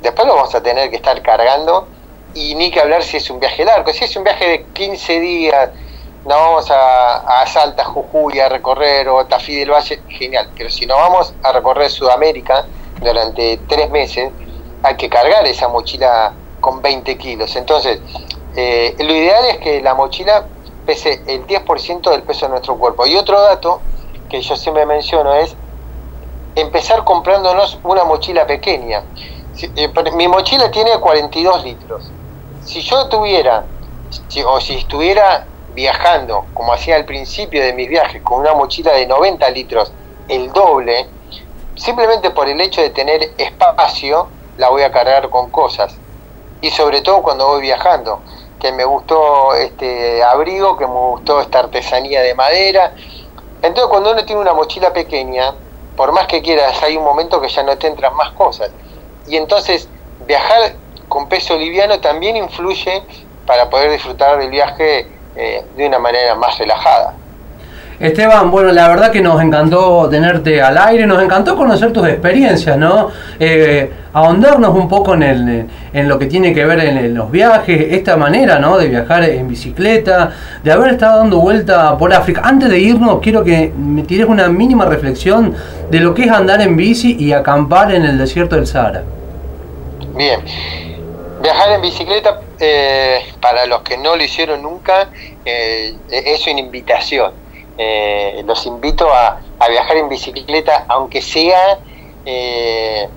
después 0.00 0.26
lo 0.26 0.34
vamos 0.34 0.54
a 0.54 0.62
tener 0.62 0.90
que 0.90 0.96
estar 0.96 1.20
cargando 1.22 1.88
y 2.34 2.54
ni 2.54 2.70
que 2.70 2.80
hablar 2.80 3.02
si 3.02 3.16
es 3.16 3.28
un 3.30 3.40
viaje 3.40 3.64
largo. 3.64 3.92
Si 3.92 4.04
es 4.04 4.16
un 4.16 4.24
viaje 4.24 4.48
de 4.48 4.64
15 4.66 5.20
días, 5.20 5.70
no 6.24 6.34
vamos 6.34 6.70
a, 6.70 7.40
a 7.40 7.46
Salta, 7.46 7.84
Jujuy 7.84 8.38
a 8.40 8.48
recorrer 8.48 9.08
o 9.08 9.24
Tafí 9.26 9.56
del 9.56 9.70
Valle, 9.70 10.00
genial. 10.08 10.50
Pero 10.56 10.70
si 10.70 10.86
no 10.86 10.96
vamos 10.96 11.34
a 11.42 11.52
recorrer 11.52 11.90
Sudamérica 11.90 12.66
durante 13.00 13.58
tres 13.68 13.90
meses, 13.90 14.30
hay 14.82 14.96
que 14.96 15.08
cargar 15.08 15.46
esa 15.46 15.68
mochila 15.68 16.32
con 16.60 16.82
20 16.82 17.16
kilos. 17.16 17.56
Entonces, 17.56 18.00
eh, 18.56 18.94
lo 18.98 19.12
ideal 19.12 19.44
es 19.46 19.58
que 19.58 19.80
la 19.80 19.94
mochila 19.94 20.46
pese 20.84 21.22
el 21.26 21.46
10% 21.46 22.10
del 22.10 22.22
peso 22.22 22.46
de 22.46 22.52
nuestro 22.52 22.76
cuerpo. 22.76 23.06
Y 23.06 23.16
otro 23.16 23.40
dato 23.40 23.80
que 24.28 24.40
yo 24.40 24.56
siempre 24.56 24.86
menciono 24.86 25.34
es 25.34 25.56
empezar 26.54 27.04
comprándonos 27.04 27.78
una 27.84 28.04
mochila 28.04 28.46
pequeña. 28.46 29.02
Eh, 29.60 29.92
mi 30.14 30.28
mochila 30.28 30.70
tiene 30.70 30.98
42 30.98 31.64
litros. 31.64 32.10
Si 32.64 32.80
yo 32.80 33.08
tuviera, 33.08 33.64
o 34.46 34.60
si 34.60 34.76
estuviera 34.76 35.46
viajando, 35.74 36.46
como 36.54 36.72
hacía 36.72 36.96
al 36.96 37.04
principio 37.04 37.62
de 37.62 37.72
mis 37.72 37.88
viajes, 37.88 38.22
con 38.22 38.40
una 38.40 38.54
mochila 38.54 38.92
de 38.92 39.06
90 39.06 39.50
litros, 39.50 39.92
el 40.28 40.52
doble, 40.52 41.06
simplemente 41.74 42.30
por 42.30 42.48
el 42.48 42.60
hecho 42.60 42.80
de 42.80 42.90
tener 42.90 43.32
espacio, 43.38 44.28
la 44.56 44.68
voy 44.68 44.82
a 44.82 44.90
cargar 44.90 45.30
con 45.30 45.50
cosas. 45.50 45.96
Y 46.60 46.70
sobre 46.70 47.00
todo 47.02 47.22
cuando 47.22 47.46
voy 47.46 47.62
viajando, 47.62 48.20
que 48.58 48.72
me 48.72 48.84
gustó 48.84 49.54
este 49.54 50.22
abrigo, 50.22 50.76
que 50.76 50.86
me 50.86 50.92
gustó 50.92 51.40
esta 51.40 51.60
artesanía 51.60 52.22
de 52.22 52.34
madera, 52.34 52.92
Entonces 53.62 53.86
cuando 53.90 54.12
uno 54.12 54.24
tiene 54.24 54.40
una 54.40 54.54
mochila 54.54 54.92
pequeña, 54.92 55.54
por 55.96 56.12
más 56.12 56.26
que 56.26 56.42
quieras, 56.42 56.80
hay 56.82 56.96
un 56.96 57.04
momento 57.04 57.40
que 57.40 57.48
ya 57.48 57.62
no 57.62 57.76
te 57.76 57.88
entran 57.88 58.14
más 58.14 58.30
cosas. 58.32 58.70
Y 59.26 59.36
entonces 59.36 59.88
viajar 60.26 60.76
con 61.08 61.28
peso 61.28 61.56
liviano 61.56 62.00
también 62.00 62.36
influye 62.36 63.02
para 63.46 63.68
poder 63.68 63.90
disfrutar 63.90 64.38
del 64.38 64.50
viaje 64.50 65.06
eh, 65.34 65.64
de 65.76 65.86
una 65.86 65.98
manera 65.98 66.34
más 66.34 66.58
relajada. 66.58 67.14
Esteban, 68.00 68.52
bueno, 68.52 68.70
la 68.70 68.86
verdad 68.86 69.10
que 69.10 69.20
nos 69.20 69.42
encantó 69.42 70.08
tenerte 70.08 70.62
al 70.62 70.78
aire, 70.78 71.04
nos 71.04 71.20
encantó 71.20 71.56
conocer 71.56 71.92
tus 71.92 72.06
experiencias, 72.06 72.78
¿no? 72.78 73.10
Eh, 73.40 73.90
ahondarnos 74.12 74.72
un 74.76 74.88
poco 74.88 75.14
en, 75.14 75.22
el, 75.24 75.66
en 75.92 76.08
lo 76.08 76.16
que 76.16 76.26
tiene 76.26 76.54
que 76.54 76.64
ver 76.64 76.78
en, 76.78 77.12
los 77.12 77.28
viajes, 77.28 77.88
esta 77.90 78.16
manera, 78.16 78.60
¿no? 78.60 78.78
De 78.78 78.86
viajar 78.86 79.24
en 79.24 79.48
bicicleta, 79.48 80.30
de 80.62 80.70
haber 80.70 80.92
estado 80.92 81.18
dando 81.18 81.40
vuelta 81.40 81.98
por 81.98 82.14
África. 82.14 82.42
Antes 82.44 82.68
de 82.68 82.78
irnos, 82.78 83.18
quiero 83.20 83.42
que 83.42 83.72
me 83.76 84.04
tires 84.04 84.28
una 84.28 84.46
mínima 84.46 84.84
reflexión 84.84 85.56
de 85.90 85.98
lo 85.98 86.14
que 86.14 86.22
es 86.22 86.30
andar 86.30 86.60
en 86.60 86.76
bici 86.76 87.16
y 87.18 87.32
acampar 87.32 87.92
en 87.92 88.04
el 88.04 88.16
desierto 88.16 88.54
del 88.54 88.68
Sahara. 88.68 89.02
Bien, 90.14 90.40
viajar 91.42 91.72
en 91.72 91.82
bicicleta, 91.82 92.42
eh, 92.60 93.18
para 93.40 93.66
los 93.66 93.82
que 93.82 93.98
no 93.98 94.14
lo 94.14 94.22
hicieron 94.22 94.62
nunca, 94.62 95.08
eh, 95.44 95.96
es 96.10 96.46
una 96.46 96.60
invitación 96.60 97.47
eh, 97.78 98.42
los 98.44 98.66
invito 98.66 99.08
a, 99.12 99.40
viajar 99.68 99.96
en 99.96 100.08
bicicleta, 100.08 100.84
aunque 100.88 101.22
sea 101.22 101.78
eh, 102.24 103.08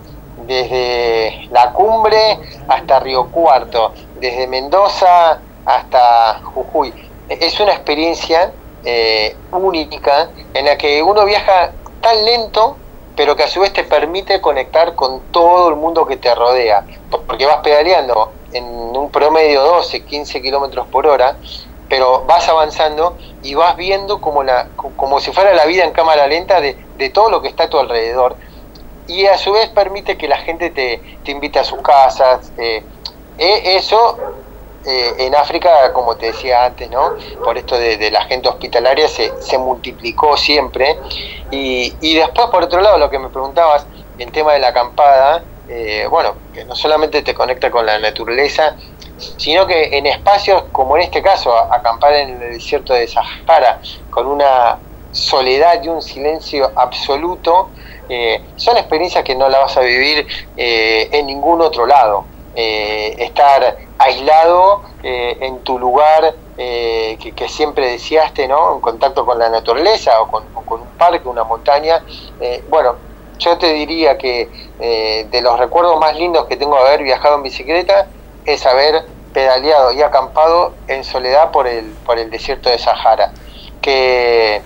desde 0.45 1.47
la 1.51 1.71
cumbre 1.71 2.37
hasta 2.67 2.99
Río 2.99 3.27
Cuarto, 3.27 3.93
desde 4.19 4.47
Mendoza 4.47 5.39
hasta 5.65 6.41
Jujuy. 6.43 6.93
Es 7.29 7.59
una 7.59 7.71
experiencia 7.71 8.51
eh, 8.83 9.35
única 9.51 10.29
en 10.53 10.65
la 10.65 10.77
que 10.77 11.01
uno 11.01 11.25
viaja 11.25 11.71
tan 12.01 12.25
lento, 12.25 12.77
pero 13.15 13.35
que 13.35 13.43
a 13.43 13.47
su 13.47 13.61
vez 13.61 13.73
te 13.73 13.83
permite 13.83 14.41
conectar 14.41 14.95
con 14.95 15.21
todo 15.31 15.69
el 15.69 15.75
mundo 15.75 16.05
que 16.05 16.17
te 16.17 16.33
rodea, 16.35 16.85
porque 17.27 17.45
vas 17.45 17.57
pedaleando 17.57 18.31
en 18.53 18.65
un 18.65 19.09
promedio 19.09 19.63
12, 19.63 20.03
15 20.05 20.41
kilómetros 20.41 20.87
por 20.87 21.07
hora 21.07 21.37
pero 21.91 22.23
vas 22.23 22.47
avanzando 22.47 23.17
y 23.43 23.53
vas 23.53 23.75
viendo 23.75 24.21
como, 24.21 24.43
la, 24.43 24.69
como 24.95 25.19
si 25.19 25.33
fuera 25.33 25.53
la 25.53 25.65
vida 25.65 25.83
en 25.83 25.91
cámara 25.91 26.25
lenta 26.25 26.61
de, 26.61 26.77
todo 27.09 27.29
lo 27.29 27.41
que 27.41 27.49
está 27.49 27.65
a 27.65 27.69
tu 27.69 27.77
alrededor. 27.77 28.37
Y 29.07 29.25
a 29.25 29.37
su 29.37 29.51
vez 29.51 29.67
permite 29.67 30.17
que 30.17 30.29
la 30.29 30.37
gente 30.37 30.69
te, 30.69 31.01
te 31.25 31.31
invite 31.31 31.59
a 31.59 31.65
sus 31.65 31.81
casas. 31.81 32.53
Eh, 32.57 32.81
e, 33.37 33.75
eso 33.75 34.17
eh, 34.85 35.15
en 35.17 35.35
África, 35.35 35.91
como 35.91 36.15
te 36.15 36.27
decía 36.27 36.63
antes, 36.63 36.89
¿no? 36.89 37.15
por 37.43 37.57
esto 37.57 37.77
de, 37.77 38.09
la 38.09 38.23
gente 38.23 38.47
hospitalaria, 38.47 39.09
se, 39.09 39.33
se 39.41 39.57
multiplicó 39.57 40.37
siempre. 40.37 40.97
Y, 41.51 41.93
y, 41.99 42.15
después, 42.15 42.47
por 42.51 42.63
otro 42.63 42.79
lado, 42.79 42.99
lo 42.99 43.09
que 43.09 43.19
me 43.19 43.27
preguntabas, 43.27 43.85
el 44.17 44.31
tema 44.31 44.53
de 44.53 44.59
la 44.59 44.69
acampada, 44.69 45.43
eh, 45.67 46.07
bueno, 46.09 46.35
que 46.53 46.63
no 46.63 46.73
solamente 46.73 47.21
te 47.21 47.33
conecta 47.33 47.69
con 47.69 47.85
la 47.85 47.99
naturaleza, 47.99 48.77
sino 49.37 49.67
que 49.67 49.97
en 49.97 50.07
espacios 50.07 50.63
como 50.71 50.95
en 50.97 51.03
este 51.03 51.21
caso, 51.21 51.55
acampar 51.55 52.13
en 52.13 52.41
el 52.41 52.53
desierto 52.53 52.93
de 52.93 53.07
Sahara, 53.07 53.79
con 54.09 54.27
una 54.27 54.77
soledad 55.11 55.83
y 55.83 55.89
un 55.89 56.01
silencio 56.01 56.71
absoluto, 56.75 57.69
eh, 58.09 58.41
son 58.55 58.77
experiencias 58.77 59.23
que 59.23 59.35
no 59.35 59.47
la 59.49 59.59
vas 59.59 59.77
a 59.77 59.81
vivir 59.81 60.27
eh, 60.57 61.09
en 61.11 61.27
ningún 61.27 61.61
otro 61.61 61.85
lado. 61.85 62.25
Eh, 62.53 63.15
estar 63.19 63.77
aislado 63.97 64.81
en 65.03 65.59
tu 65.59 65.79
lugar 65.79 66.35
que, 66.57 67.47
siempre 67.47 67.89
deseaste, 67.91 68.47
¿no? 68.47 68.75
en 68.75 68.81
contacto 68.81 69.25
con 69.25 69.39
la 69.39 69.49
naturaleza 69.49 70.21
o 70.21 70.27
con, 70.27 70.43
o 70.53 70.61
con 70.61 70.81
un 70.81 70.87
parque, 70.89 71.27
una 71.27 71.43
montaña. 71.43 72.03
bueno, 72.69 72.95
yo 73.39 73.57
te 73.57 73.71
diría 73.73 74.17
que 74.17 74.49
de 75.31 75.41
los 75.41 75.57
recuerdos 75.57 75.99
más 75.99 76.15
lindos 76.17 76.45
que 76.45 76.57
tengo 76.57 76.75
de 76.75 76.87
haber 76.87 77.03
viajado 77.03 77.37
en 77.37 77.43
bicicleta, 77.43 78.07
es 78.45 78.65
haber 78.65 79.05
pedaleado 79.33 79.91
y 79.93 80.01
acampado 80.01 80.73
en 80.87 81.03
soledad 81.03 81.51
por 81.51 81.67
el, 81.67 81.85
por 82.05 82.19
el 82.19 82.29
desierto 82.29 82.69
de 82.69 82.77
Sahara. 82.77 83.31
Que, 83.81 84.61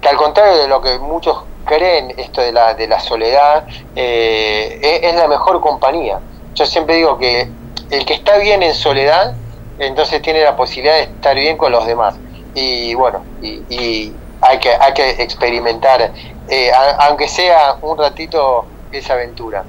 que 0.00 0.08
al 0.08 0.16
contrario 0.16 0.58
de 0.58 0.68
lo 0.68 0.80
que 0.80 0.98
muchos 0.98 1.44
creen, 1.64 2.12
esto 2.16 2.40
de 2.40 2.52
la, 2.52 2.74
de 2.74 2.86
la 2.86 3.00
soledad, 3.00 3.64
eh, 3.94 5.00
es, 5.02 5.14
la 5.14 5.28
mejor 5.28 5.60
compañía. 5.60 6.20
Yo 6.54 6.66
siempre 6.66 6.96
digo 6.96 7.18
que 7.18 7.48
el 7.90 8.04
que 8.04 8.14
está 8.14 8.38
bien 8.38 8.62
en 8.62 8.74
soledad, 8.74 9.34
entonces 9.78 10.20
tiene 10.22 10.42
la 10.42 10.56
posibilidad 10.56 10.96
de 10.96 11.02
estar 11.02 11.34
bien 11.34 11.56
con 11.56 11.72
los 11.72 11.86
demás. 11.86 12.14
Y 12.54 12.94
bueno, 12.94 13.24
y, 13.40 14.12
hay, 14.40 14.58
que, 14.58 14.70
hay 14.74 14.92
que 14.92 15.22
experimentar, 15.22 16.12
eh, 16.48 16.70
aunque 16.98 17.28
sea 17.28 17.76
un 17.80 17.96
ratito, 17.96 18.66
esa 18.90 19.14
aventura. 19.14 19.64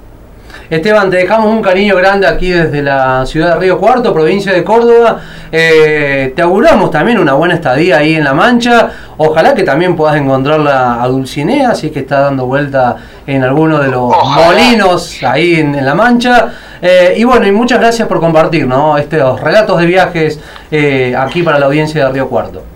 Esteban, 0.70 1.10
te 1.10 1.18
dejamos 1.18 1.48
un 1.48 1.62
cariño 1.62 1.96
grande 1.96 2.26
aquí 2.26 2.50
desde 2.50 2.82
la 2.82 3.26
ciudad 3.26 3.54
de 3.54 3.60
Río 3.60 3.80
Cuarto, 3.80 4.14
provincia 4.14 4.54
de 4.54 4.64
Córdoba. 4.64 5.20
Eh, 5.52 6.34
te 6.36 6.42
auguramos 6.42 6.90
también 6.90 7.20
una 7.20 7.34
buena 7.34 7.56
estadía 7.56 7.98
ahí 7.98 8.16
en 8.16 8.24
La 8.24 8.34
Mancha. 8.34 8.90
Ojalá 9.18 9.54
que 9.54 9.64
también 9.64 9.96
puedas 9.96 10.16
encontrarla 10.16 11.04
a 11.04 11.08
Dulcinea, 11.08 11.76
si 11.76 11.88
es 11.88 11.94
que 11.94 12.00
está 12.00 12.22
dando 12.22 12.46
vuelta 12.46 12.96
en 13.28 13.44
alguno 13.44 13.80
de 13.80 13.90
los 13.90 14.12
molinos 14.36 15.22
ahí 15.24 15.56
en, 15.60 15.86
La 15.86 15.94
Mancha. 15.94 16.48
Eh, 16.82 17.16
y 17.18 17.24
bueno, 17.24 17.46
y 17.46 17.52
muchas 17.52 17.80
gracias 17.80 18.08
por 18.08 18.20
compartir 18.20 18.66
¿no? 18.68 18.98
estos 18.98 19.40
relatos 19.40 19.80
de 19.80 19.86
viajes 19.86 20.40
eh, 20.72 21.16
aquí 21.18 21.44
para 21.44 21.60
la 21.60 21.68
audiencia 21.68 22.06
de 22.06 22.12
Río 22.12 22.28
Cuarto. 22.30 22.73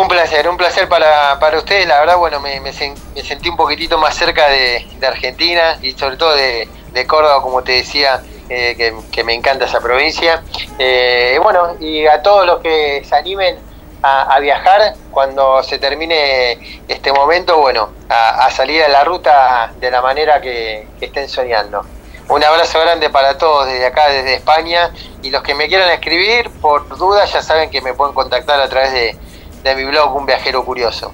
Un 0.00 0.08
placer, 0.08 0.48
un 0.48 0.56
placer 0.56 0.88
para, 0.88 1.38
para 1.38 1.58
ustedes. 1.58 1.86
La 1.86 2.00
verdad, 2.00 2.16
bueno, 2.16 2.40
me, 2.40 2.58
me, 2.58 2.72
sentí 2.72 3.50
un 3.50 3.56
poquitito 3.58 3.98
más 3.98 4.14
cerca 4.14 4.48
de, 4.48 4.86
Argentina 5.06 5.76
y 5.82 5.92
sobre 5.92 6.16
todo 6.16 6.34
de, 6.34 6.66
Córdoba, 7.06 7.42
como 7.42 7.62
te 7.62 7.72
decía, 7.72 8.22
eh, 8.48 8.94
que, 9.12 9.24
me 9.24 9.34
encanta 9.34 9.66
esa 9.66 9.78
provincia. 9.78 10.42
Eh, 10.78 11.38
bueno, 11.42 11.76
y 11.80 12.06
a 12.06 12.22
todos 12.22 12.46
los 12.46 12.60
que 12.60 13.04
se 13.04 13.14
animen 13.14 13.58
a, 14.02 14.40
viajar 14.40 14.94
cuando 15.10 15.62
se 15.62 15.78
termine 15.78 16.82
este 16.88 17.12
momento, 17.12 17.58
bueno, 17.58 17.90
a, 18.08 18.50
salir 18.50 18.82
a 18.82 18.88
la 18.88 19.04
ruta 19.04 19.70
de 19.78 19.90
la 19.90 20.00
manera 20.00 20.40
que, 20.40 20.86
que 20.98 21.04
estén 21.04 21.28
soñando. 21.28 21.84
Un 22.30 22.42
abrazo 22.42 22.80
grande 22.80 23.10
para 23.10 23.36
todos 23.36 23.66
desde 23.66 23.84
acá, 23.84 24.08
desde 24.08 24.32
España. 24.32 24.94
Y 25.22 25.30
los 25.30 25.42
que 25.42 25.54
me 25.54 25.68
quieran 25.68 25.90
escribir, 25.90 26.48
por 26.62 26.88
dudas, 26.96 27.30
ya 27.30 27.42
saben 27.42 27.68
que 27.68 27.82
me 27.82 27.92
pueden 27.92 28.14
contactar 28.14 28.60
a 28.60 28.68
través 28.70 28.92
de 28.92 29.29
de 29.62 29.74
mi 29.74 29.84
blog 29.84 30.16
Un 30.16 30.26
Viajero 30.26 30.64
Curioso. 30.64 31.12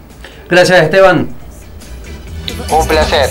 Gracias 0.48 0.82
Esteban. 0.82 1.28
Un 2.70 2.87
placer. 2.88 3.30